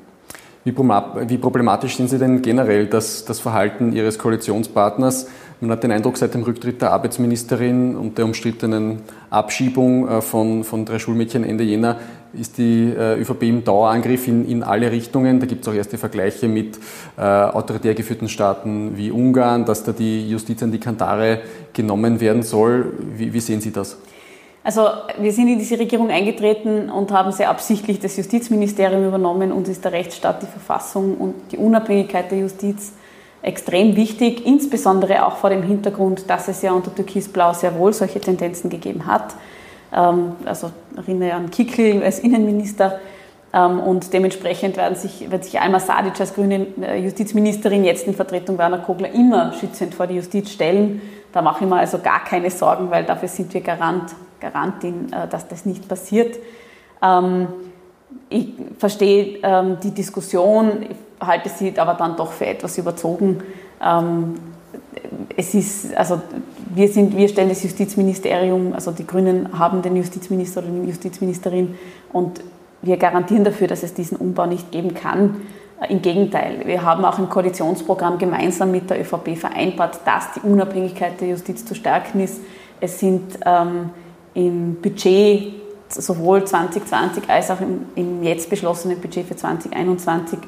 Wie 0.65 0.71
problematisch 0.71 1.97
sind 1.97 2.09
Sie 2.09 2.17
denn 2.17 2.41
generell 2.41 2.87
das, 2.87 3.25
das 3.25 3.41
Verhalten 3.41 3.91
Ihres 3.91 4.17
Koalitionspartners? 4.17 5.27
Man 5.63 5.71
hat 5.71 5.81
den 5.81 5.93
Eindruck, 5.93 6.17
seit 6.17 6.33
dem 6.33 6.43
Rücktritt 6.43 6.81
der 6.81 6.91
Arbeitsministerin 6.91 7.95
und 7.95 8.17
der 8.17 8.25
umstrittenen 8.25 9.01
Abschiebung 9.29 10.09
äh, 10.09 10.21
von, 10.21 10.65
von 10.65 10.83
drei 10.83 10.99
Schulmädchen 10.99 11.45
Ende 11.45 11.63
Jänner 11.63 11.99
ist 12.33 12.57
die 12.57 12.91
äh, 12.93 13.17
ÖVP 13.21 13.43
im 13.43 13.63
Dauerangriff 13.63 14.27
in, 14.27 14.45
in 14.45 14.61
alle 14.61 14.91
Richtungen. 14.91 15.39
Da 15.39 15.45
gibt 15.45 15.61
es 15.61 15.71
auch 15.71 15.73
erste 15.73 15.97
Vergleiche 15.97 16.49
mit 16.49 16.77
äh, 17.17 17.21
autoritär 17.21 17.93
geführten 17.93 18.27
Staaten 18.27 18.97
wie 18.97 19.09
Ungarn, 19.09 19.63
dass 19.63 19.85
da 19.85 19.93
die 19.93 20.29
Justiz 20.29 20.61
an 20.61 20.73
die 20.73 20.81
Kantare 20.81 21.39
genommen 21.71 22.19
werden 22.19 22.43
soll. 22.43 22.91
Wie, 23.15 23.31
wie 23.31 23.39
sehen 23.39 23.61
Sie 23.61 23.71
das? 23.71 23.97
Also 24.65 24.87
wir 25.17 25.31
sind 25.31 25.47
in 25.47 25.59
diese 25.59 25.79
Regierung 25.79 26.09
eingetreten 26.09 26.89
und 26.89 27.09
haben 27.13 27.31
sehr 27.31 27.49
absichtlich 27.49 28.01
das 28.01 28.17
Justizministerium 28.17 29.07
übernommen. 29.07 29.53
Uns 29.53 29.69
ist 29.69 29.85
der 29.85 29.93
Rechtsstaat, 29.93 30.41
die 30.41 30.47
Verfassung 30.47 31.15
und 31.15 31.35
die 31.53 31.57
Unabhängigkeit 31.57 32.29
der 32.31 32.39
Justiz 32.39 32.91
extrem 33.43 33.95
wichtig, 33.95 34.45
insbesondere 34.45 35.25
auch 35.25 35.35
vor 35.35 35.49
dem 35.49 35.61
Hintergrund, 35.61 36.29
dass 36.29 36.47
es 36.47 36.61
ja 36.61 36.71
unter 36.71 36.95
Türkisblau 36.95 37.53
sehr 37.53 37.77
wohl 37.77 37.93
solche 37.93 38.19
Tendenzen 38.19 38.69
gegeben 38.69 39.05
hat. 39.05 39.35
Ähm, 39.93 40.37
also 40.45 40.71
erinnere 40.95 41.33
an 41.33 41.51
Kickl 41.51 42.01
als 42.03 42.19
Innenminister. 42.19 42.99
Ähm, 43.53 43.79
und 43.81 44.13
dementsprechend 44.13 44.77
werden 44.77 44.95
sich, 44.95 45.29
wird 45.29 45.43
sich 45.43 45.59
Alma 45.59 45.79
Sadic 45.79 46.19
als 46.19 46.33
grüne 46.33 46.67
äh, 46.81 47.03
Justizministerin 47.03 47.83
jetzt 47.83 48.07
in 48.07 48.15
Vertretung 48.15 48.57
Werner 48.57 48.79
Kogler 48.79 49.11
immer 49.11 49.53
schützend 49.53 49.93
vor 49.93 50.07
die 50.07 50.15
Justiz 50.15 50.49
stellen. 50.49 51.01
Da 51.33 51.41
mache 51.41 51.63
ich 51.63 51.69
mir 51.69 51.75
also 51.75 51.99
gar 51.99 52.23
keine 52.23 52.49
Sorgen, 52.49 52.89
weil 52.89 53.03
dafür 53.03 53.27
sind 53.27 53.53
wir 53.53 53.61
Garant, 53.61 54.11
Garantin, 54.39 55.11
äh, 55.11 55.27
dass 55.27 55.47
das 55.47 55.65
nicht 55.65 55.87
passiert. 55.87 56.37
Ähm, 57.03 57.47
ich 58.29 58.47
verstehe 58.77 59.75
die 59.83 59.91
Diskussion, 59.91 60.85
halte 61.27 61.49
sie 61.49 61.77
aber 61.77 61.93
dann 61.93 62.15
doch 62.15 62.31
für 62.31 62.45
etwas 62.45 62.77
überzogen 62.77 63.41
es 65.35 65.53
ist, 65.53 65.95
also 65.95 66.21
wir, 66.73 66.87
sind, 66.87 67.15
wir 67.15 67.27
stellen 67.27 67.49
das 67.49 67.63
Justizministerium, 67.63 68.73
also 68.73 68.91
die 68.91 69.05
Grünen 69.05 69.57
haben 69.57 69.81
den 69.81 69.95
Justizminister 69.95 70.61
oder 70.61 70.69
die 70.69 70.89
Justizministerin 70.89 71.75
und 72.11 72.41
wir 72.81 72.97
garantieren 72.97 73.43
dafür, 73.43 73.67
dass 73.67 73.83
es 73.83 73.93
diesen 73.93 74.17
Umbau 74.17 74.45
nicht 74.45 74.71
geben 74.71 74.93
kann. 74.93 75.41
Im 75.89 76.01
Gegenteil, 76.01 76.61
wir 76.65 76.83
haben 76.83 77.03
auch 77.05 77.17
im 77.17 77.29
Koalitionsprogramm 77.29 78.17
gemeinsam 78.17 78.71
mit 78.71 78.89
der 78.89 79.01
ÖVP 79.01 79.37
vereinbart, 79.37 79.99
dass 80.05 80.33
die 80.33 80.41
Unabhängigkeit 80.41 81.19
der 81.19 81.29
Justiz 81.29 81.65
zu 81.65 81.75
stärken 81.75 82.21
ist. 82.21 82.41
Es 82.79 82.99
sind 82.99 83.39
ähm, 83.45 83.89
im 84.33 84.81
Budget 84.81 85.53
sowohl 85.89 86.43
2020 86.43 87.29
als 87.29 87.51
auch 87.51 87.59
im, 87.61 87.85
im 87.95 88.23
jetzt 88.23 88.49
beschlossenen 88.49 88.99
Budget 88.99 89.27
für 89.27 89.35
2021 89.35 90.39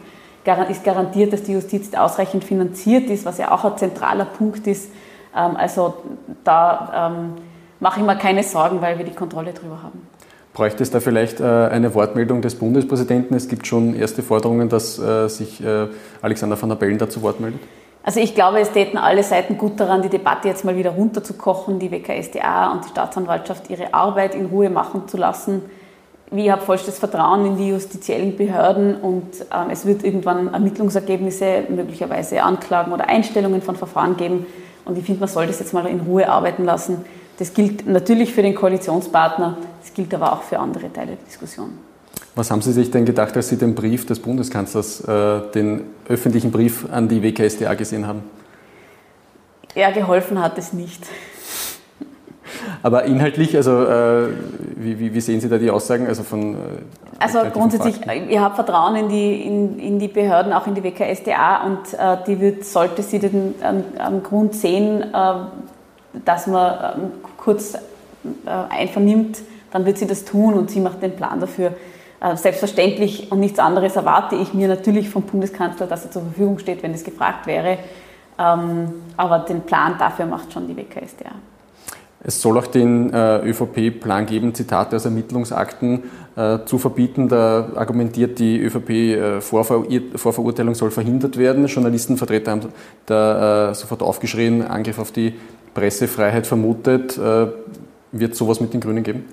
ist 0.69 0.83
garantiert, 0.83 1.33
dass 1.33 1.43
die 1.43 1.53
Justiz 1.53 1.93
ausreichend 1.93 2.43
finanziert 2.43 3.09
ist, 3.09 3.25
was 3.25 3.37
ja 3.37 3.51
auch 3.51 3.65
ein 3.65 3.77
zentraler 3.77 4.25
Punkt 4.25 4.67
ist. 4.67 4.91
Ähm, 5.35 5.55
also 5.55 5.95
da 6.43 7.11
ähm, 7.11 7.33
mache 7.79 7.99
ich 7.99 8.05
mir 8.05 8.15
keine 8.15 8.43
Sorgen, 8.43 8.81
weil 8.81 8.97
wir 8.97 9.05
die 9.05 9.13
Kontrolle 9.13 9.53
darüber 9.53 9.81
haben. 9.81 10.07
Bräuchte 10.53 10.83
es 10.83 10.91
da 10.91 11.01
vielleicht 11.01 11.41
äh, 11.41 11.43
eine 11.43 11.93
Wortmeldung 11.93 12.41
des 12.41 12.55
Bundespräsidenten? 12.55 13.35
Es 13.35 13.49
gibt 13.49 13.67
schon 13.67 13.93
erste 13.93 14.23
Forderungen, 14.23 14.69
dass 14.69 14.97
äh, 14.97 15.27
sich 15.27 15.61
äh, 15.63 15.87
Alexander 16.21 16.61
van 16.61 16.69
der 16.69 16.75
Bellen 16.77 16.97
dazu 16.97 17.21
Wort 17.21 17.41
meldet. 17.41 17.59
Also 18.03 18.19
ich 18.19 18.35
glaube, 18.35 18.59
es 18.59 18.71
täten 18.71 18.97
alle 18.97 19.23
Seiten 19.23 19.57
gut 19.57 19.79
daran, 19.79 20.03
die 20.03 20.09
Debatte 20.09 20.47
jetzt 20.47 20.63
mal 20.63 20.77
wieder 20.77 20.91
runterzukochen, 20.91 21.79
die 21.79 21.91
WKSDA 21.91 22.71
und 22.71 22.85
die 22.85 22.89
Staatsanwaltschaft 22.89 23.69
ihre 23.69 23.93
Arbeit 23.93 24.35
in 24.35 24.45
Ruhe 24.45 24.69
machen 24.69 25.07
zu 25.07 25.17
lassen 25.17 25.63
ich 26.31 26.49
habe 26.49 26.61
vollstes 26.61 26.97
Vertrauen 26.97 27.45
in 27.45 27.57
die 27.57 27.69
justiziellen 27.69 28.35
Behörden 28.35 28.95
und 28.95 29.23
ähm, 29.53 29.69
es 29.71 29.85
wird 29.85 30.03
irgendwann 30.03 30.53
Ermittlungsergebnisse, 30.53 31.65
möglicherweise 31.69 32.41
Anklagen 32.41 32.91
oder 32.91 33.07
Einstellungen 33.07 33.61
von 33.61 33.75
Verfahren 33.75 34.17
geben. 34.17 34.45
Und 34.85 34.97
ich 34.97 35.05
finde, 35.05 35.19
man 35.21 35.29
soll 35.29 35.47
das 35.47 35.59
jetzt 35.59 35.73
mal 35.73 35.85
in 35.85 36.01
Ruhe 36.01 36.27
arbeiten 36.27 36.63
lassen. 36.63 37.05
Das 37.37 37.53
gilt 37.53 37.85
natürlich 37.85 38.33
für 38.33 38.41
den 38.41 38.55
Koalitionspartner, 38.55 39.57
das 39.81 39.93
gilt 39.93 40.13
aber 40.13 40.33
auch 40.33 40.41
für 40.41 40.59
andere 40.59 40.91
Teile 40.91 41.15
der 41.15 41.25
Diskussion. 41.25 41.77
Was 42.33 42.51
haben 42.51 42.61
Sie 42.61 42.73
sich 42.73 42.91
denn 42.91 43.05
gedacht, 43.05 43.35
als 43.35 43.49
Sie 43.49 43.57
den 43.57 43.75
Brief 43.75 44.05
des 44.05 44.19
Bundeskanzlers, 44.19 45.01
äh, 45.01 45.51
den 45.53 45.81
öffentlichen 46.07 46.51
Brief 46.51 46.85
an 46.91 47.07
die 47.07 47.21
WKSDA 47.21 47.73
gesehen 47.75 48.07
haben? 48.07 48.23
Ja, 49.73 49.91
geholfen 49.91 50.41
hat 50.41 50.57
es 50.57 50.73
nicht. 50.73 51.03
Aber 52.85 53.05
inhaltlich, 53.05 53.55
also 53.55 53.83
äh, 53.83 54.27
wie, 54.75 54.99
wie, 54.99 55.11
wie, 55.11 55.19
sehen 55.19 55.41
Sie 55.41 55.49
da 55.49 55.57
die 55.57 55.71
Aussagen? 55.71 56.05
Also, 56.05 56.21
von, 56.21 56.53
äh, 56.53 56.57
also 57.17 57.39
grundsätzlich, 57.51 57.95
ich 58.29 58.37
habe 58.37 58.53
Vertrauen 58.53 58.95
in 58.95 59.09
die, 59.09 59.41
in, 59.41 59.79
in, 59.79 59.97
die 59.97 60.07
Behörden, 60.07 60.53
auch 60.53 60.67
in 60.67 60.75
die 60.75 60.83
WKSDA 60.83 61.63
und 61.65 61.95
äh, 61.95 62.17
die 62.27 62.39
wird, 62.39 62.63
sollte 62.63 63.01
sie 63.01 63.17
den 63.17 63.55
ähm, 63.63 64.21
Grund 64.21 64.53
sehen, 64.53 65.01
äh, 65.01 65.33
dass 66.25 66.45
man 66.45 66.73
ähm, 66.95 67.11
kurz 67.37 67.73
äh, 67.73 67.79
einvernimmt, 68.69 69.39
dann 69.71 69.83
wird 69.87 69.97
sie 69.97 70.05
das 70.05 70.23
tun 70.23 70.53
und 70.53 70.69
sie 70.69 70.79
macht 70.79 71.01
den 71.01 71.15
Plan 71.15 71.39
dafür. 71.39 71.71
Äh, 72.21 72.35
selbstverständlich 72.35 73.31
und 73.31 73.39
nichts 73.39 73.57
anderes 73.57 73.95
erwarte 73.95 74.35
ich 74.35 74.53
mir 74.53 74.67
natürlich 74.67 75.09
vom 75.09 75.23
Bundeskanzler, 75.23 75.87
dass 75.87 76.05
er 76.05 76.11
zur 76.11 76.21
Verfügung 76.21 76.59
steht, 76.59 76.83
wenn 76.83 76.93
es 76.93 77.03
gefragt 77.03 77.47
wäre. 77.47 77.79
Ähm, 78.37 78.93
aber 79.17 79.39
den 79.39 79.61
Plan 79.61 79.95
dafür 79.97 80.27
macht 80.27 80.53
schon 80.53 80.67
die 80.67 80.77
WKSDA. 80.77 81.31
Es 82.27 82.41
soll 82.41 82.57
auch 82.57 82.65
den 82.65 83.13
äh, 83.13 83.37
ÖVP-Plan 83.47 84.25
geben, 84.25 84.55
Zitate 84.55 84.95
aus 84.95 85.05
Ermittlungsakten 85.05 86.05
äh, 86.35 86.57
zu 86.65 86.79
verbieten. 86.79 87.29
Da 87.29 87.69
argumentiert 87.75 88.39
die 88.39 88.59
ÖVP, 88.59 88.89
äh, 88.89 89.41
Vorver 89.41 89.83
Vorverurteilung 90.15 90.73
soll 90.73 90.89
verhindert 90.89 91.37
werden. 91.37 91.67
Journalistenvertreter 91.67 92.51
haben 92.51 92.61
da 93.05 93.75
sofort 93.75 94.01
aufgeschrien, 94.01 94.63
Angriff 94.63 94.97
auf 94.97 95.11
die 95.11 95.35
Pressefreiheit 95.75 96.47
vermutet. 96.47 97.19
Wird 98.11 98.35
sowas 98.35 98.59
mit 98.59 98.73
den 98.73 98.81
Grünen 98.81 99.03
geben? 99.03 99.25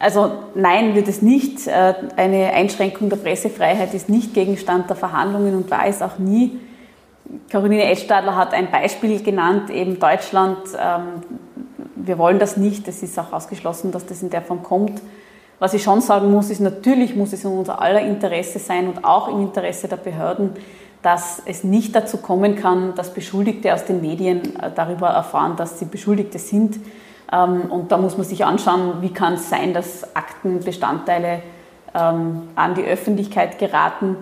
Also 0.00 0.32
nein, 0.54 0.94
wird 0.94 1.06
es 1.06 1.22
nicht. 1.22 1.68
Eine 1.68 2.52
Einschränkung 2.52 3.08
der 3.08 3.18
Pressefreiheit 3.18 3.94
ist 3.94 4.08
nicht 4.08 4.34
Gegenstand 4.34 4.88
der 4.88 4.96
Verhandlungen 4.96 5.54
und 5.54 5.70
war 5.70 5.86
es 5.86 6.02
auch 6.02 6.18
nie. 6.18 6.58
Caroline 7.50 7.84
Edstadler 7.84 8.36
hat 8.36 8.52
ein 8.52 8.70
Beispiel 8.70 9.22
genannt, 9.22 9.70
eben 9.70 10.00
Deutschland. 10.00 10.58
Wir 11.94 12.18
wollen 12.18 12.38
das 12.38 12.56
nicht. 12.56 12.88
Es 12.88 13.02
ist 13.02 13.18
auch 13.18 13.32
ausgeschlossen, 13.32 13.92
dass 13.92 14.06
das 14.06 14.22
in 14.22 14.30
der 14.30 14.42
Form 14.42 14.62
kommt. 14.62 15.00
Was 15.58 15.72
ich 15.72 15.82
schon 15.82 16.00
sagen 16.00 16.30
muss, 16.30 16.50
ist, 16.50 16.60
natürlich 16.60 17.16
muss 17.16 17.32
es 17.32 17.44
in 17.44 17.50
unser 17.50 17.80
aller 17.80 18.02
Interesse 18.02 18.58
sein 18.58 18.88
und 18.88 19.04
auch 19.04 19.28
im 19.28 19.40
Interesse 19.40 19.88
der 19.88 19.96
Behörden, 19.96 20.50
dass 21.02 21.40
es 21.46 21.64
nicht 21.64 21.94
dazu 21.94 22.18
kommen 22.18 22.56
kann, 22.56 22.94
dass 22.94 23.14
Beschuldigte 23.14 23.72
aus 23.72 23.84
den 23.84 24.00
Medien 24.00 24.56
äh, 24.56 24.70
darüber 24.74 25.08
erfahren, 25.08 25.56
dass 25.56 25.78
sie 25.78 25.84
Beschuldigte 25.86 26.38
sind. 26.38 26.78
Ähm, 27.32 27.70
und 27.70 27.92
da 27.92 27.96
muss 27.96 28.18
man 28.18 28.26
sich 28.26 28.44
anschauen, 28.44 29.00
wie 29.00 29.12
kann 29.12 29.34
es 29.34 29.48
sein, 29.48 29.72
dass 29.72 30.16
Aktenbestandteile 30.16 31.42
ähm, 31.94 32.48
an 32.54 32.74
die 32.74 32.84
Öffentlichkeit 32.84 33.58
geraten. 33.58 34.16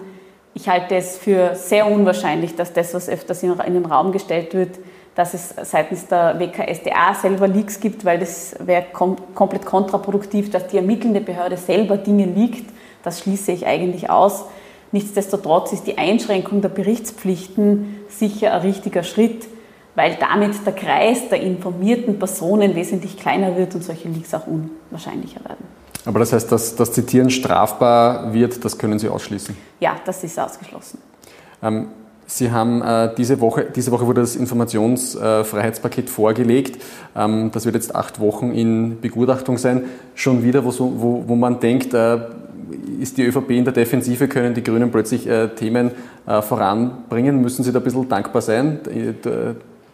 Ich 0.53 0.69
halte 0.69 0.95
es 0.95 1.19
für 1.19 1.55
sehr 1.55 1.91
unwahrscheinlich, 1.91 2.55
dass 2.55 2.73
das, 2.73 2.95
was 2.95 3.09
öfters 3.09 3.43
in 3.43 3.57
den 3.59 3.87
Raum 3.87 4.13
gestellt 4.13 4.55
wird, 4.55 4.79
dass 5.15 5.35
es 5.35 5.55
seitens 5.63 6.07
der 6.07 6.39
WKSDA 6.39 7.15
selber 7.15 7.47
Leaks 7.47 7.81
gibt, 7.81 8.05
weil 8.05 8.19
das 8.19 8.57
wäre 8.59 8.87
kom 8.93 9.17
komplett 9.35 9.65
kontraproduktiv, 9.65 10.51
dass 10.51 10.67
die 10.67 10.77
ermittelnde 10.77 11.21
Behörde 11.21 11.57
selber 11.57 11.97
Dinge 11.97 12.27
liegt. 12.27 12.71
Das 13.03 13.21
schließe 13.21 13.53
ich 13.53 13.67
eigentlich 13.67 14.11
aus. 14.11 14.45
Nichtsdestotrotz 14.93 15.73
ist 15.73 15.87
die 15.87 15.99
Einschränkung 15.99 16.63
der 16.63 16.69
Berichtspflichten 16.69 17.97
sicher 18.09 18.55
ein 18.55 18.61
richtiger 18.63 19.03
Schritt, 19.03 19.47
weil 19.95 20.17
damit 20.19 20.55
der 20.67 20.73
Kreis 20.73 21.29
der 21.29 21.41
informierten 21.41 22.19
Personen 22.19 22.75
wesentlich 22.75 23.17
kleiner 23.17 23.57
wird 23.57 23.75
und 23.75 23.83
solche 23.83 24.09
Leaks 24.09 24.35
auch 24.35 24.47
unwahrscheinlicher 24.47 25.45
werden. 25.45 25.65
Aber 26.05 26.19
das 26.19 26.33
heißt, 26.33 26.51
dass 26.53 26.77
das 26.77 26.93
Zitieren 26.93 27.31
strafbar 27.31 28.33
wird, 28.33 28.65
das 28.65 28.77
können 28.79 28.99
Sie 28.99 29.09
ausschließen? 29.09 29.57
Ja, 29.81 29.97
das 30.05 30.23
ist 30.23 30.39
ausgeschlossen. 30.39 30.99
Ähm, 31.63 31.89
Sie 32.27 32.51
haben 32.51 32.83
äh, 32.83 33.11
diese 33.17 33.41
Woche, 33.41 33.67
diese 33.75 33.91
Woche 33.91 34.07
wurde 34.07 34.23
das 34.23 34.35
Informationsfreiheitspaket 34.37 36.07
äh, 36.07 36.09
vorgelegt. 36.09 36.83
Ähm, 37.15 37.51
das 37.53 37.67
wird 37.67 37.75
jetzt 37.75 37.95
acht 37.95 38.19
Wochen 38.19 38.53
in 38.53 39.01
Begutachtung 39.01 39.59
sein. 39.59 39.85
Schon 40.15 40.43
wieder, 40.43 40.65
wo, 40.65 40.71
wo, 40.79 41.25
wo 41.27 41.35
man 41.37 41.61
denkt, 41.61 41.93
äh, 41.93 42.19
ist 42.99 43.19
die 43.19 43.25
ÖVP 43.25 43.51
in 43.51 43.65
der 43.65 43.75
Defensive, 43.75 44.27
können 44.27 44.55
die 44.55 44.63
Grünen 44.63 44.91
plötzlich 44.91 45.27
äh, 45.27 45.49
Themen 45.49 45.91
äh, 46.27 46.41
voranbringen? 46.41 47.43
Müssen 47.43 47.63
Sie 47.63 47.73
da 47.73 47.79
ein 47.79 47.85
bisschen 47.85 48.09
dankbar 48.09 48.41
sein? 48.41 48.81
Die, 48.87 49.15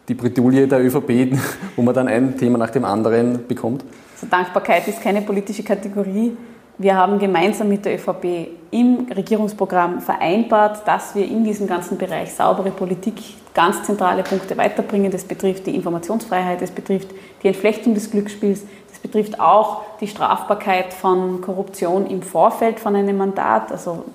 die 0.08 0.14
Bredouille 0.14 0.68
der 0.68 0.84
ÖVP, 0.84 1.36
wo 1.76 1.82
man 1.82 1.94
dann 1.94 2.06
ein 2.06 2.36
Thema 2.36 2.58
nach 2.58 2.70
dem 2.70 2.84
anderen 2.84 3.46
bekommt? 3.48 3.84
Also 4.14 4.26
Dankbarkeit 4.30 4.86
ist 4.86 5.02
keine 5.02 5.22
politische 5.22 5.62
Kategorie. 5.62 6.32
Wir 6.80 6.96
haben 6.96 7.18
gemeinsam 7.18 7.68
mit 7.68 7.84
der 7.84 7.96
ÖVP 7.96 8.48
im 8.70 9.06
Regierungsprogramm 9.14 10.00
vereinbart, 10.00 10.88
dass 10.88 11.14
wir 11.14 11.28
in 11.28 11.44
diesem 11.44 11.66
ganzen 11.66 11.98
Bereich 11.98 12.32
saubere 12.32 12.70
Politik 12.70 13.16
ganz 13.52 13.82
zentrale 13.82 14.22
Punkte 14.22 14.56
weiterbringen. 14.56 15.10
Das 15.10 15.24
betrifft 15.24 15.66
die 15.66 15.74
Informationsfreiheit, 15.74 16.62
das 16.62 16.70
betrifft 16.70 17.08
die 17.42 17.48
Entflechtung 17.48 17.92
des 17.92 18.10
Glücksspiels, 18.10 18.62
das 18.88 18.98
betrifft 18.98 19.38
auch 19.38 19.82
die 20.00 20.06
Strafbarkeit 20.06 20.94
von 20.94 21.42
Korruption 21.42 22.06
im 22.06 22.22
Vorfeld 22.22 22.80
von 22.80 22.96
einem 22.96 23.18
Mandat, 23.18 23.70
also 23.70 24.06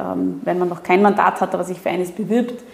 ähm, 0.00 0.40
wenn 0.42 0.58
man 0.58 0.70
noch 0.70 0.82
kein 0.82 1.02
Mandat 1.02 1.42
hat, 1.42 1.52
aber 1.52 1.64
sich 1.64 1.78
für 1.78 1.90
eines 1.90 2.12
bewirbt. 2.12 2.64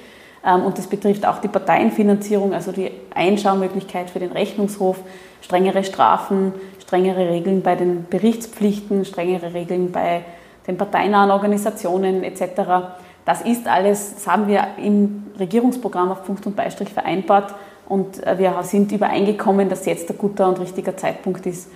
Ähm, 0.46 0.62
und 0.62 0.78
das 0.78 0.86
betrifft 0.86 1.26
auch 1.26 1.38
die 1.38 1.48
Parteienfinanzierung, 1.48 2.54
also 2.54 2.70
die 2.70 2.92
Einschaumöglichkeit 3.12 4.08
für 4.08 4.20
den 4.20 4.30
Rechnungshof, 4.30 4.98
strengere 5.40 5.82
Strafen, 5.82 6.52
strengere 6.92 7.30
Regeln 7.30 7.62
bei 7.62 7.74
den 7.74 8.04
Berichtspflichten, 8.10 9.06
strengere 9.06 9.54
Regeln 9.54 9.92
bei 9.92 10.24
den 10.66 10.76
parteinahen 10.76 11.30
Organisationen 11.30 12.22
etc. 12.22 12.42
Das 13.24 13.40
ist 13.40 13.66
alles, 13.66 14.16
das 14.16 14.26
haben 14.26 14.46
wir 14.46 14.66
im 14.76 15.24
Regierungsprogramm 15.38 16.12
auf 16.12 16.26
Punkt 16.26 16.46
und 16.46 16.54
Beistrich 16.54 16.90
vereinbart 16.90 17.54
und 17.88 18.22
äh, 18.26 18.38
wir 18.38 18.54
sind 18.64 18.92
übereingekommen, 18.92 19.70
dass 19.70 19.86
jetzt 19.86 20.10
ein 20.10 20.18
guter 20.18 20.46
und 20.46 20.60
richtiger 20.60 20.94
Zeitpunkt 20.94 21.46
ist, 21.46 21.70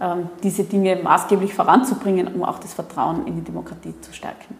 ähm, 0.00 0.30
diese 0.42 0.64
Dinge 0.64 0.96
maßgeblich 0.96 1.52
voranzubringen, 1.52 2.28
um 2.28 2.42
auch 2.42 2.58
das 2.58 2.72
Vertrauen 2.72 3.26
in 3.26 3.34
die 3.34 3.42
Demokratie 3.42 3.92
zu 4.00 4.14
stärken. 4.14 4.56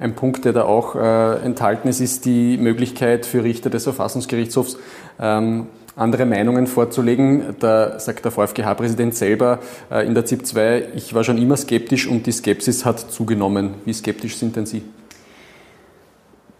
Ein 0.00 0.16
Punkt, 0.16 0.44
der 0.44 0.54
da 0.54 0.64
auch 0.64 0.96
äh, 0.96 1.36
enthalten 1.36 1.86
ist, 1.86 2.00
ist 2.00 2.24
die 2.24 2.58
Möglichkeit 2.58 3.24
für 3.24 3.44
Richter 3.44 3.70
des 3.70 3.84
Verfassungsgerichtshofs, 3.84 4.76
ähm, 5.20 5.68
andere 5.96 6.26
Meinungen 6.26 6.66
vorzulegen. 6.66 7.56
Da 7.58 7.98
sagt 7.98 8.24
der 8.24 8.30
VfGH-Präsident 8.30 9.14
selber 9.14 9.58
äh, 9.90 10.06
in 10.06 10.14
der 10.14 10.26
ZIP 10.26 10.46
2, 10.46 10.88
ich 10.94 11.14
war 11.14 11.24
schon 11.24 11.38
immer 11.38 11.56
skeptisch 11.56 12.06
und 12.06 12.26
die 12.26 12.32
Skepsis 12.32 12.84
hat 12.84 13.00
zugenommen. 13.00 13.74
Wie 13.84 13.94
skeptisch 13.94 14.36
sind 14.36 14.54
denn 14.54 14.66
Sie? 14.66 14.82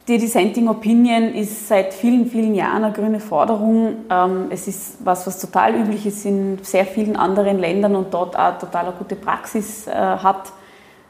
Die 0.08 0.18
Dissenting 0.18 0.68
Opinion 0.68 1.34
ist 1.34 1.68
seit 1.68 1.92
vielen, 1.92 2.30
vielen 2.30 2.54
Jahren 2.54 2.84
eine 2.84 2.92
grüne 2.94 3.20
Forderung. 3.20 3.96
Ähm, 4.08 4.46
es 4.50 4.68
ist 4.68 4.98
was, 5.04 5.26
was 5.26 5.40
total 5.40 5.74
üblich 5.74 6.06
ist 6.06 6.24
in 6.24 6.58
sehr 6.62 6.86
vielen 6.86 7.16
anderen 7.16 7.58
Ländern 7.58 7.96
und 7.96 8.14
dort 8.14 8.38
auch 8.38 8.56
total 8.58 8.86
eine 8.86 8.94
gute 8.96 9.16
Praxis 9.16 9.86
äh, 9.86 9.92
hat. 9.92 10.52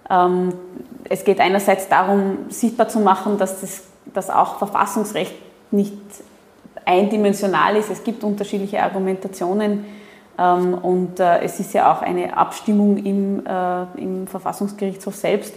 Ähm, 0.08 0.54
es 1.08 1.24
geht 1.24 1.40
einerseits 1.40 1.88
darum, 1.88 2.38
sichtbar 2.48 2.88
zu 2.88 3.00
machen, 3.00 3.38
dass, 3.38 3.60
das, 3.60 3.82
dass 4.12 4.30
auch 4.30 4.56
Verfassungsrecht 4.56 5.34
nicht 5.70 5.92
eindimensional 6.86 7.76
ist. 7.76 7.90
Es 7.90 8.02
gibt 8.02 8.24
unterschiedliche 8.24 8.82
Argumentationen 8.82 9.84
ähm, 10.38 10.74
und 10.74 11.20
äh, 11.20 11.40
es 11.40 11.60
ist 11.60 11.74
ja 11.74 11.92
auch 11.92 12.00
eine 12.00 12.36
Abstimmung 12.36 12.96
im, 12.98 13.44
äh, 13.44 14.00
im 14.00 14.26
Verfassungsgerichtshof 14.26 15.14
selbst. 15.14 15.54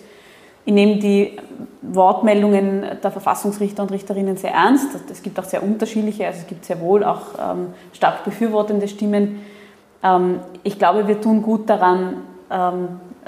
Ich 0.66 0.74
nehme 0.74 0.98
die 0.98 1.38
Wortmeldungen 1.82 2.84
der 3.02 3.12
Verfassungsrichter 3.12 3.84
und 3.84 3.92
Richterinnen 3.92 4.38
sehr 4.38 4.52
ernst. 4.52 4.90
Es 5.10 5.22
gibt 5.22 5.40
auch 5.40 5.44
sehr 5.44 5.64
unterschiedliche, 5.64 6.28
also 6.28 6.40
es 6.42 6.48
gibt 6.48 6.66
sehr 6.66 6.80
wohl 6.82 7.04
auch 7.04 7.22
ähm, 7.40 7.68
stark 7.94 8.26
befürwortende 8.26 8.88
Stimmen. 8.88 9.40
Ähm, 10.04 10.40
ich 10.64 10.78
glaube, 10.78 11.08
wir 11.08 11.22
tun 11.22 11.42
gut 11.42 11.70
daran, 11.70 12.24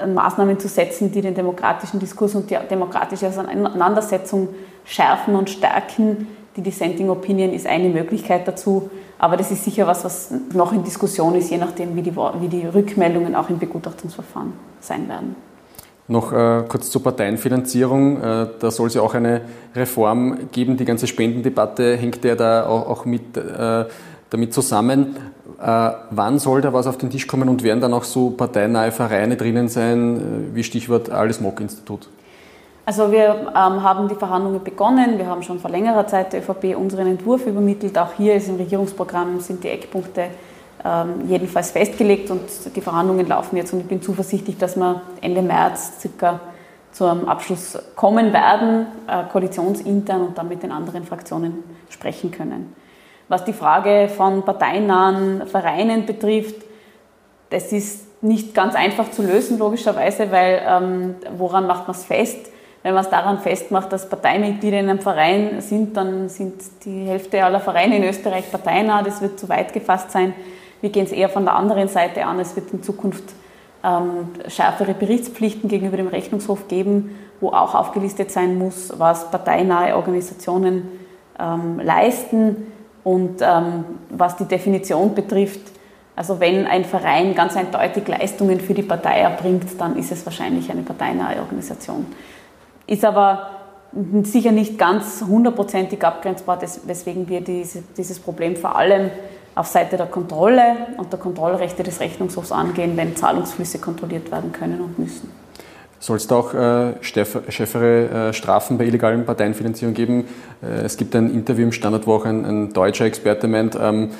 Maßnahmen 0.04 0.58
zu 0.58 0.66
setzen, 0.66 1.12
die 1.12 1.20
den 1.20 1.32
demokratischen 1.32 2.00
Diskurs 2.00 2.34
und 2.34 2.50
die 2.50 2.58
demokratische 2.68 3.28
Auseinandersetzung 3.28 4.48
schärfen 4.84 5.36
und 5.36 5.48
stärken, 5.48 6.26
die 6.56 6.62
Dissenting 6.62 7.08
Opinion 7.10 7.52
ist 7.52 7.66
eine 7.66 7.88
Möglichkeit 7.88 8.46
dazu, 8.46 8.90
aber 9.18 9.36
das 9.36 9.50
ist 9.50 9.64
sicher 9.64 9.86
was, 9.86 10.04
was 10.04 10.30
noch 10.52 10.72
in 10.72 10.84
Diskussion 10.84 11.34
ist, 11.34 11.50
je 11.50 11.56
nachdem, 11.56 11.96
wie 11.96 12.02
die, 12.02 12.14
wie 12.14 12.48
die 12.48 12.66
Rückmeldungen 12.66 13.34
auch 13.34 13.48
im 13.48 13.58
Begutachtungsverfahren 13.58 14.52
sein 14.80 15.08
werden. 15.08 15.36
Noch 16.08 16.32
äh, 16.32 16.64
kurz 16.68 16.90
zur 16.90 17.02
Parteienfinanzierung. 17.02 18.20
Äh, 18.20 18.46
da 18.58 18.70
soll 18.70 18.88
es 18.88 18.94
ja 18.94 19.02
auch 19.02 19.14
eine 19.14 19.42
Reform 19.74 20.50
geben. 20.50 20.76
Die 20.76 20.84
ganze 20.84 21.06
Spendendebatte 21.06 21.96
hängt 21.96 22.24
ja 22.24 22.34
da 22.34 22.66
auch, 22.66 22.88
auch 22.88 23.04
mit, 23.04 23.36
äh, 23.36 23.84
damit 24.28 24.52
zusammen. 24.52 25.16
Äh, 25.60 25.90
wann 26.10 26.38
soll 26.40 26.60
da 26.60 26.72
was 26.72 26.88
auf 26.88 26.98
den 26.98 27.10
Tisch 27.10 27.28
kommen 27.28 27.48
und 27.48 27.62
werden 27.62 27.80
dann 27.80 27.94
auch 27.94 28.04
so 28.04 28.30
parteinahe 28.30 28.90
Vereine 28.90 29.36
drinnen 29.36 29.68
sein, 29.68 30.16
äh, 30.16 30.54
wie 30.56 30.64
Stichwort 30.64 31.08
Alice 31.08 31.40
Mock 31.40 31.60
Institut? 31.60 32.08
Also 32.84 33.12
wir 33.12 33.52
ähm, 33.54 33.82
haben 33.82 34.08
die 34.08 34.16
Verhandlungen 34.16 34.62
begonnen. 34.64 35.16
Wir 35.16 35.26
haben 35.26 35.42
schon 35.42 35.60
vor 35.60 35.70
längerer 35.70 36.06
Zeit 36.06 36.32
der 36.32 36.40
ÖVP 36.40 36.76
unseren 36.76 37.06
Entwurf 37.06 37.46
übermittelt. 37.46 37.96
Auch 37.96 38.14
hier 38.16 38.34
ist 38.34 38.48
im 38.48 38.56
Regierungsprogramm 38.56 39.38
sind 39.38 39.62
die 39.62 39.68
Eckpunkte 39.68 40.26
ähm, 40.84 41.28
jedenfalls 41.28 41.70
festgelegt 41.70 42.30
und 42.30 42.42
die 42.74 42.80
Verhandlungen 42.80 43.28
laufen 43.28 43.56
jetzt 43.56 43.72
und 43.72 43.80
ich 43.80 43.86
bin 43.86 44.02
zuversichtlich, 44.02 44.58
dass 44.58 44.76
wir 44.76 45.02
Ende 45.20 45.42
März 45.42 46.00
circa 46.00 46.40
zum 46.90 47.28
Abschluss 47.28 47.78
kommen 47.94 48.32
werden, 48.32 48.86
äh, 49.06 49.24
koalitionsintern 49.30 50.20
und 50.20 50.38
dann 50.38 50.48
mit 50.48 50.64
den 50.64 50.72
anderen 50.72 51.04
Fraktionen 51.04 51.62
sprechen 51.88 52.32
können. 52.32 52.74
Was 53.28 53.44
die 53.44 53.52
Frage 53.52 54.08
von 54.08 54.42
parteinahen 54.42 55.46
Vereinen 55.46 56.04
betrifft, 56.04 56.56
das 57.50 57.72
ist 57.72 58.22
nicht 58.22 58.52
ganz 58.54 58.74
einfach 58.74 59.10
zu 59.10 59.22
lösen, 59.22 59.58
logischerweise, 59.58 60.32
weil 60.32 60.62
ähm, 60.66 61.14
woran 61.36 61.68
macht 61.68 61.86
man 61.86 61.96
es 61.96 62.04
fest? 62.04 62.50
Wenn 62.82 62.94
man 62.94 63.04
es 63.04 63.10
daran 63.10 63.38
festmacht, 63.38 63.92
dass 63.92 64.08
Parteimitglieder 64.08 64.80
in 64.80 64.88
einem 64.88 64.98
Verein 64.98 65.60
sind, 65.60 65.96
dann 65.96 66.28
sind 66.28 66.54
die 66.84 67.04
Hälfte 67.04 67.44
aller 67.44 67.60
Vereine 67.60 67.96
in 67.96 68.04
Österreich 68.04 68.50
parteinah. 68.50 69.02
Das 69.02 69.22
wird 69.22 69.38
zu 69.38 69.48
weit 69.48 69.72
gefasst 69.72 70.10
sein. 70.10 70.34
Wir 70.80 70.90
gehen 70.90 71.04
es 71.04 71.12
eher 71.12 71.28
von 71.28 71.44
der 71.44 71.54
anderen 71.54 71.86
Seite 71.86 72.24
an. 72.26 72.40
Es 72.40 72.56
wird 72.56 72.72
in 72.72 72.82
Zukunft 72.82 73.22
ähm, 73.84 74.28
schärfere 74.48 74.94
Berichtspflichten 74.94 75.68
gegenüber 75.68 75.96
dem 75.96 76.08
Rechnungshof 76.08 76.66
geben, 76.66 77.16
wo 77.40 77.50
auch 77.50 77.76
aufgelistet 77.76 78.32
sein 78.32 78.58
muss, 78.58 78.92
was 78.98 79.30
parteinahe 79.30 79.94
Organisationen 79.94 80.88
ähm, 81.38 81.78
leisten 81.78 82.66
und 83.04 83.42
ähm, 83.42 83.84
was 84.10 84.36
die 84.36 84.44
Definition 84.44 85.14
betrifft. 85.14 85.60
Also 86.16 86.40
wenn 86.40 86.66
ein 86.66 86.84
Verein 86.84 87.34
ganz 87.36 87.56
eindeutig 87.56 88.06
Leistungen 88.08 88.60
für 88.60 88.74
die 88.74 88.82
Partei 88.82 89.20
erbringt, 89.20 89.80
dann 89.80 89.96
ist 89.96 90.10
es 90.10 90.26
wahrscheinlich 90.26 90.70
eine 90.70 90.82
parteinahe 90.82 91.38
Organisation 91.38 92.06
ist 92.86 93.04
aber 93.04 93.50
sicher 94.22 94.52
nicht 94.52 94.78
ganz 94.78 95.22
hundertprozentig 95.26 96.02
abgrenzbar, 96.02 96.60
weswegen 96.86 97.28
wir 97.28 97.40
dieses 97.42 98.18
Problem 98.20 98.56
vor 98.56 98.76
allem 98.76 99.10
auf 99.54 99.66
Seite 99.66 99.96
der 99.96 100.06
Kontrolle 100.06 100.62
und 100.96 101.12
der 101.12 101.18
Kontrollrechte 101.18 101.82
des 101.82 102.00
Rechnungshofs 102.00 102.52
angehen, 102.52 102.96
wenn 102.96 103.14
Zahlungsflüsse 103.16 103.78
kontrolliert 103.78 104.30
werden 104.30 104.50
können 104.52 104.80
und 104.80 104.98
müssen. 104.98 105.30
Soll 105.98 106.16
es 106.16 106.26
da 106.26 106.36
auch 106.36 106.52
äh, 106.52 106.94
schärfere 107.00 108.28
äh, 108.28 108.32
Strafen 108.32 108.76
bei 108.76 108.86
illegalen 108.86 109.24
Parteienfinanzierung 109.24 109.94
geben? 109.94 110.24
Äh, 110.60 110.84
es 110.84 110.96
gibt 110.96 111.14
ein 111.14 111.32
Interview 111.32 111.64
im 111.64 111.72
Standard, 111.72 112.08
ein, 112.24 112.44
ein 112.44 112.72
deutscher 112.72 113.04
Experte 113.04 113.46
meint, 113.46 113.78
ähm, 113.80 114.10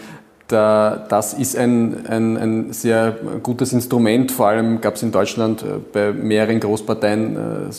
da, 0.46 1.06
das 1.08 1.32
ist 1.34 1.56
ein, 1.56 2.06
ein, 2.06 2.36
ein, 2.36 2.72
sehr 2.72 3.16
gutes 3.42 3.72
Instrument. 3.72 4.30
Vor 4.30 4.48
allem 4.48 4.80
gab 4.80 4.94
es 4.94 5.02
in 5.02 5.10
Deutschland 5.10 5.62
äh, 5.62 5.78
bei 5.92 6.12
mehreren 6.12 6.60
Großparteien 6.60 7.72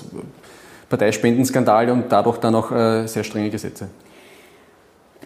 äh, 0.94 0.98
Parteispendenskandale 0.98 1.92
und 1.92 2.12
dadurch 2.12 2.38
dann 2.38 2.56
auch 2.56 2.72
äh, 2.72 3.08
sehr 3.08 3.24
strenge 3.24 3.50
Gesetze. 3.50 3.88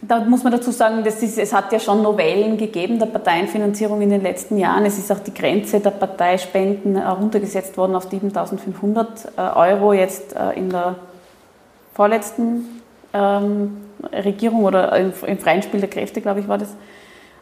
Da 0.01 0.19
muss 0.19 0.43
man 0.43 0.51
dazu 0.51 0.69
sagen, 0.71 1.03
ist, 1.06 1.38
es 1.38 1.53
hat 1.53 1.71
ja 1.71 1.80
schon 1.80 2.03
Novellen 2.03 2.58
gegeben 2.58 2.99
der 2.99 3.08
Parteienfinanzierung 3.08 4.01
in 4.01 4.12
den 4.12 4.21
letzten 4.21 4.58
Jahren. 4.58 4.86
Es 4.86 4.97
ist 4.97 5.12
auch 5.12 5.19
die 5.19 5.34
Grenze 5.34 5.80
der 5.80 5.89
Parteispenden 5.89 6.97
heruntergesetzt 6.97 7.77
worden 7.77 7.95
auf 7.95 8.08
7.500 8.08 9.06
äh, 9.38 9.41
Euro 9.56 9.93
jetzt 9.93 10.36
äh, 10.36 10.51
in 10.53 10.69
der 10.69 10.95
vorletzten 11.95 12.82
ähm, 13.13 13.77
Regierung 14.13 14.65
oder 14.65 14.95
im, 14.95 15.13
freien 15.13 15.63
Spiel 15.63 15.80
der 15.80 15.89
Kräfte, 15.89 16.21
glaube 16.21 16.41
ich, 16.41 16.47
war 16.47 16.60
das. 16.60 16.69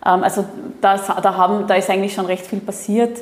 Ähm, 0.05 0.23
also 0.23 0.45
das, 0.79 1.07
da, 1.07 1.35
haben, 1.35 1.67
da 1.67 1.75
ist 1.75 1.89
eigentlich 1.89 2.13
schon 2.13 2.25
recht 2.25 2.47
viel 2.47 2.61
passiert. 2.61 3.19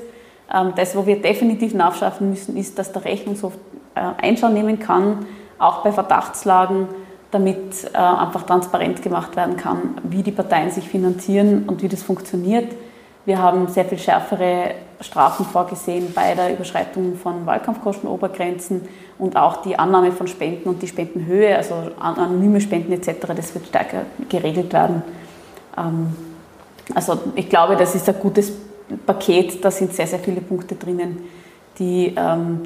Ähm, 0.54 0.74
das, 0.76 0.96
wo 0.96 1.06
wir 1.08 1.22
definitiv 1.22 1.74
nachschaffen 1.74 2.30
müssen, 2.30 2.56
ist, 2.56 2.78
dass 2.78 2.92
der 2.92 3.04
Rechnungshof 3.04 3.54
äh, 3.54 3.73
Einschau 4.00 4.50
nehmen 4.50 4.80
kann, 4.80 5.26
auch 5.60 5.84
bei 5.84 5.92
Verdachtslagen, 5.92 6.88
damit 7.32 7.92
äh, 7.94 7.98
einfach 7.98 8.44
transparent 8.44 9.02
gemacht 9.02 9.36
werden 9.36 9.58
kann, 9.58 9.96
wie 10.04 10.24
die 10.24 10.32
Parteien 10.32 10.70
sich 10.70 10.88
finanzieren 10.88 11.64
und 11.68 11.82
wie 11.82 11.88
das 11.88 12.04
funktioniert. 12.04 12.72
Wir 13.26 13.42
haben 13.42 13.68
sehr 13.68 13.86
viel 13.86 13.98
schärfere 13.98 14.76
Strafen 15.00 15.46
vorgesehen 15.46 16.14
bei 16.14 16.36
der 16.36 16.54
Überschreitung 16.54 17.16
von 17.16 17.46
Wahlkampfkostenobergrenzen 17.46 18.82
und 19.18 19.36
auch 19.36 19.58
die 19.58 19.78
Annahme 19.78 20.12
von 20.12 20.28
Spenden 20.28 20.70
und 20.70 20.82
die 20.82 20.88
Spendenhöhe, 20.88 21.56
also 21.56 21.76
anonyme 22.00 22.62
Spenden 22.62 22.92
etc., 22.92 23.28
das 23.36 23.54
wird 23.54 23.68
stärker 23.68 24.02
geregelt 24.30 24.74
werden. 24.74 25.02
Ähm, 25.78 26.16
also 26.94 27.18
ich 27.36 27.50
glaube, 27.50 27.76
das 27.76 27.96
ist 27.96 28.08
ein 28.10 28.20
gutes 28.20 28.52
Paket, 29.06 29.64
da 29.64 29.72
sind 29.72 29.94
sehr, 29.94 30.08
sehr 30.08 30.20
viele 30.20 30.42
Punkte 30.42 30.76
drinnen, 30.76 31.24
die 31.80 32.14
ähm, 32.16 32.62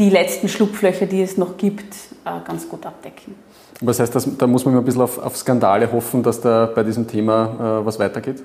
die 0.00 0.08
letzten 0.08 0.48
Schlupflöcher, 0.48 1.04
die 1.04 1.22
es 1.22 1.36
noch 1.36 1.58
gibt, 1.58 1.94
äh, 2.24 2.30
ganz 2.44 2.68
gut 2.68 2.86
abdecken. 2.86 3.34
Was 3.82 4.00
heißt 4.00 4.14
das, 4.14 4.36
da 4.36 4.46
muss 4.46 4.64
man 4.64 4.76
ein 4.76 4.84
bisschen 4.84 5.02
auf, 5.02 5.18
auf 5.18 5.36
Skandale 5.36 5.92
hoffen, 5.92 6.22
dass 6.22 6.40
da 6.40 6.70
bei 6.74 6.82
diesem 6.82 7.06
Thema 7.06 7.80
äh, 7.80 7.86
was 7.86 7.98
weitergeht? 7.98 8.42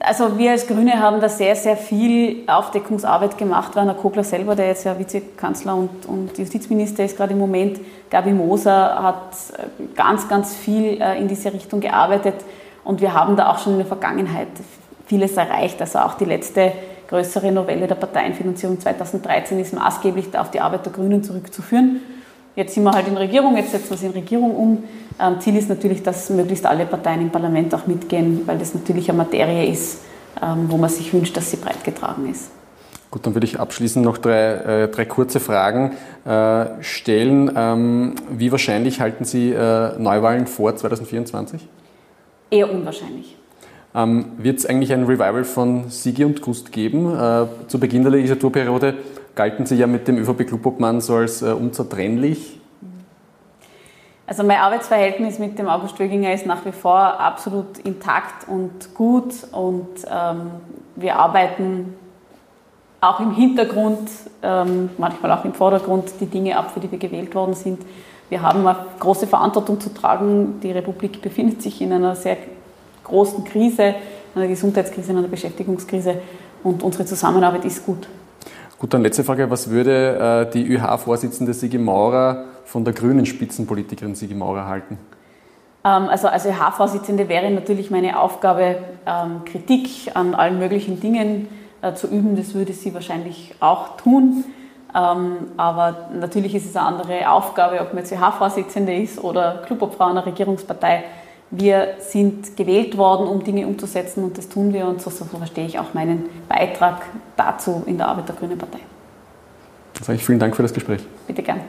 Also 0.00 0.38
wir 0.38 0.52
als 0.52 0.66
Grüne 0.66 1.00
haben 1.00 1.20
da 1.20 1.28
sehr, 1.28 1.56
sehr 1.56 1.76
viel 1.76 2.44
Aufdeckungsarbeit 2.46 3.36
gemacht. 3.36 3.74
Werner 3.74 3.94
Kogler 3.94 4.22
selber, 4.22 4.54
der 4.54 4.68
jetzt 4.68 4.84
ja 4.84 4.98
Vizekanzler 4.98 5.74
und, 5.74 6.06
und 6.06 6.38
Justizminister 6.38 7.04
ist 7.04 7.16
gerade 7.16 7.32
im 7.32 7.38
Moment, 7.38 7.80
Gabi 8.10 8.32
Moser 8.32 9.02
hat 9.02 9.32
äh, 9.56 9.84
ganz, 9.96 10.28
ganz 10.28 10.54
viel 10.54 11.00
äh, 11.00 11.18
in 11.18 11.26
diese 11.26 11.52
Richtung 11.52 11.80
gearbeitet 11.80 12.34
und 12.84 13.00
wir 13.00 13.14
haben 13.14 13.34
da 13.34 13.50
auch 13.50 13.58
schon 13.58 13.72
in 13.72 13.78
der 13.78 13.88
Vergangenheit 13.88 14.48
vieles 15.06 15.38
erreicht. 15.38 15.80
Also 15.80 16.00
auch 16.00 16.14
die 16.14 16.26
letzte 16.26 16.72
größere 17.08 17.50
Novelle 17.50 17.86
der 17.86 17.94
Parteienfinanzierung 17.94 18.78
2013 18.80 19.58
ist 19.58 19.74
maßgeblich 19.74 20.38
auf 20.38 20.50
die 20.50 20.60
Arbeit 20.60 20.86
der 20.86 20.92
Grünen 20.92 21.22
zurückzuführen. 21.22 22.00
Jetzt 22.54 22.74
sind 22.74 22.84
wir 22.84 22.92
halt 22.92 23.08
in 23.08 23.16
Regierung, 23.16 23.56
jetzt 23.56 23.70
setzen 23.70 23.90
wir 23.90 23.96
es 23.96 24.02
in 24.02 24.10
Regierung 24.10 24.54
um. 24.54 24.84
Ähm, 25.20 25.40
Ziel 25.40 25.56
ist 25.56 25.68
natürlich, 25.68 26.02
dass 26.02 26.28
möglichst 26.30 26.66
alle 26.66 26.86
Parteien 26.86 27.22
im 27.22 27.30
Parlament 27.30 27.74
auch 27.74 27.86
mitgehen, 27.86 28.42
weil 28.46 28.58
das 28.58 28.74
natürlich 28.74 29.08
eine 29.08 29.18
Materie 29.18 29.70
ist, 29.70 30.00
ähm, 30.42 30.66
wo 30.68 30.76
man 30.76 30.90
sich 30.90 31.12
wünscht, 31.12 31.36
dass 31.36 31.50
sie 31.50 31.56
breit 31.56 31.82
getragen 31.84 32.28
ist. 32.30 32.50
Gut, 33.10 33.24
dann 33.24 33.34
würde 33.34 33.46
ich 33.46 33.58
abschließend 33.58 34.04
noch 34.04 34.18
drei, 34.18 34.82
äh, 34.82 34.88
drei 34.88 35.06
kurze 35.06 35.40
Fragen 35.40 35.92
äh, 36.26 36.82
stellen. 36.82 37.50
Ähm, 37.56 38.16
wie 38.30 38.52
wahrscheinlich 38.52 39.00
halten 39.00 39.24
Sie 39.24 39.50
äh, 39.50 39.98
Neuwahlen 39.98 40.46
vor 40.46 40.76
2024? 40.76 41.66
Eher 42.50 42.70
unwahrscheinlich. 42.70 43.37
Ähm, 43.98 44.26
Wird 44.38 44.58
es 44.60 44.66
eigentlich 44.66 44.92
ein 44.92 45.04
Revival 45.04 45.42
von 45.42 45.90
Sigi 45.90 46.24
und 46.24 46.40
Gust 46.40 46.70
geben? 46.70 47.12
Äh, 47.12 47.46
zu 47.66 47.80
Beginn 47.80 48.02
der 48.02 48.12
Legislaturperiode 48.12 48.94
galten 49.34 49.66
Sie 49.66 49.74
ja 49.74 49.88
mit 49.88 50.06
dem 50.06 50.18
ÖVP-Clubobmann 50.18 51.00
so 51.00 51.16
als 51.16 51.42
äh, 51.42 51.46
unzertrennlich. 51.46 52.60
Also 54.28 54.44
mein 54.44 54.58
Arbeitsverhältnis 54.58 55.40
mit 55.40 55.58
dem 55.58 55.68
August 55.68 55.98
Wöginger 55.98 56.32
ist 56.32 56.46
nach 56.46 56.64
wie 56.64 56.70
vor 56.70 56.98
absolut 57.18 57.78
intakt 57.78 58.46
und 58.46 58.94
gut 58.94 59.32
und 59.50 59.88
ähm, 60.08 60.50
wir 60.94 61.16
arbeiten 61.16 61.94
auch 63.00 63.20
im 63.20 63.32
Hintergrund, 63.32 64.10
ähm, 64.42 64.90
manchmal 64.98 65.32
auch 65.32 65.44
im 65.44 65.54
Vordergrund 65.54 66.12
die 66.20 66.26
Dinge 66.26 66.56
ab, 66.56 66.70
für 66.72 66.80
die 66.80 66.90
wir 66.90 66.98
gewählt 66.98 67.34
worden 67.34 67.54
sind. 67.54 67.80
Wir 68.28 68.42
haben 68.42 68.66
eine 68.66 68.78
große 69.00 69.26
Verantwortung 69.26 69.80
zu 69.80 69.94
tragen. 69.94 70.60
Die 70.62 70.70
Republik 70.70 71.22
befindet 71.22 71.62
sich 71.62 71.80
in 71.80 71.92
einer 71.92 72.14
sehr 72.14 72.36
großen 73.08 73.44
Krise, 73.44 73.94
einer 74.34 74.46
Gesundheitskrise, 74.46 75.10
einer 75.12 75.22
Beschäftigungskrise 75.22 76.16
und 76.62 76.82
unsere 76.82 77.04
Zusammenarbeit 77.04 77.64
ist 77.64 77.84
gut. 77.84 78.08
Gut, 78.78 78.94
dann 78.94 79.02
letzte 79.02 79.24
Frage. 79.24 79.50
Was 79.50 79.70
würde 79.70 80.46
äh, 80.48 80.52
die 80.52 80.64
ÖH-Vorsitzende 80.72 81.52
Sigi 81.52 81.78
Maurer 81.78 82.44
von 82.64 82.84
der 82.84 82.94
grünen 82.94 83.26
Spitzenpolitikerin 83.26 84.14
Sigi 84.14 84.34
Maurer 84.34 84.66
halten? 84.66 84.98
Ähm, 85.84 86.08
also 86.08 86.28
als 86.28 86.46
ÖH-Vorsitzende 86.46 87.28
wäre 87.28 87.50
natürlich 87.50 87.90
meine 87.90 88.20
Aufgabe, 88.20 88.76
ähm, 89.04 89.44
Kritik 89.44 90.12
an 90.14 90.34
allen 90.34 90.60
möglichen 90.60 91.00
Dingen 91.00 91.48
äh, 91.82 91.94
zu 91.94 92.06
üben. 92.06 92.36
Das 92.36 92.54
würde 92.54 92.72
sie 92.72 92.94
wahrscheinlich 92.94 93.54
auch 93.58 93.96
tun. 93.96 94.44
Ähm, 94.94 95.36
aber 95.56 96.08
natürlich 96.14 96.54
ist 96.54 96.66
es 96.66 96.76
eine 96.76 96.86
andere 96.86 97.30
Aufgabe, 97.30 97.80
ob 97.80 97.94
man 97.94 98.04
jetzt 98.04 98.12
ÖH-Vorsitzende 98.12 98.94
ist 98.94 99.22
oder 99.22 99.62
Clubobfrau 99.66 100.06
einer 100.06 100.24
Regierungspartei. 100.24 101.04
Wir 101.50 101.94
sind 102.00 102.56
gewählt 102.56 102.98
worden, 102.98 103.26
um 103.26 103.42
Dinge 103.42 103.66
umzusetzen 103.66 104.22
und 104.22 104.36
das 104.36 104.48
tun 104.48 104.72
wir 104.72 104.86
und 104.86 105.00
so, 105.00 105.10
so 105.10 105.24
verstehe 105.24 105.66
ich 105.66 105.78
auch 105.78 105.94
meinen 105.94 106.26
Beitrag 106.48 107.02
dazu 107.36 107.82
in 107.86 107.96
der 107.96 108.08
Arbeit 108.08 108.28
der 108.28 108.36
Grünen 108.36 108.58
Partei. 108.58 108.80
Dann 109.94 110.04
sage 110.04 110.18
ich 110.18 110.24
vielen 110.24 110.38
Dank 110.38 110.54
für 110.54 110.62
das 110.62 110.74
Gespräch. 110.74 111.00
Bitte 111.26 111.42
gern. 111.42 111.60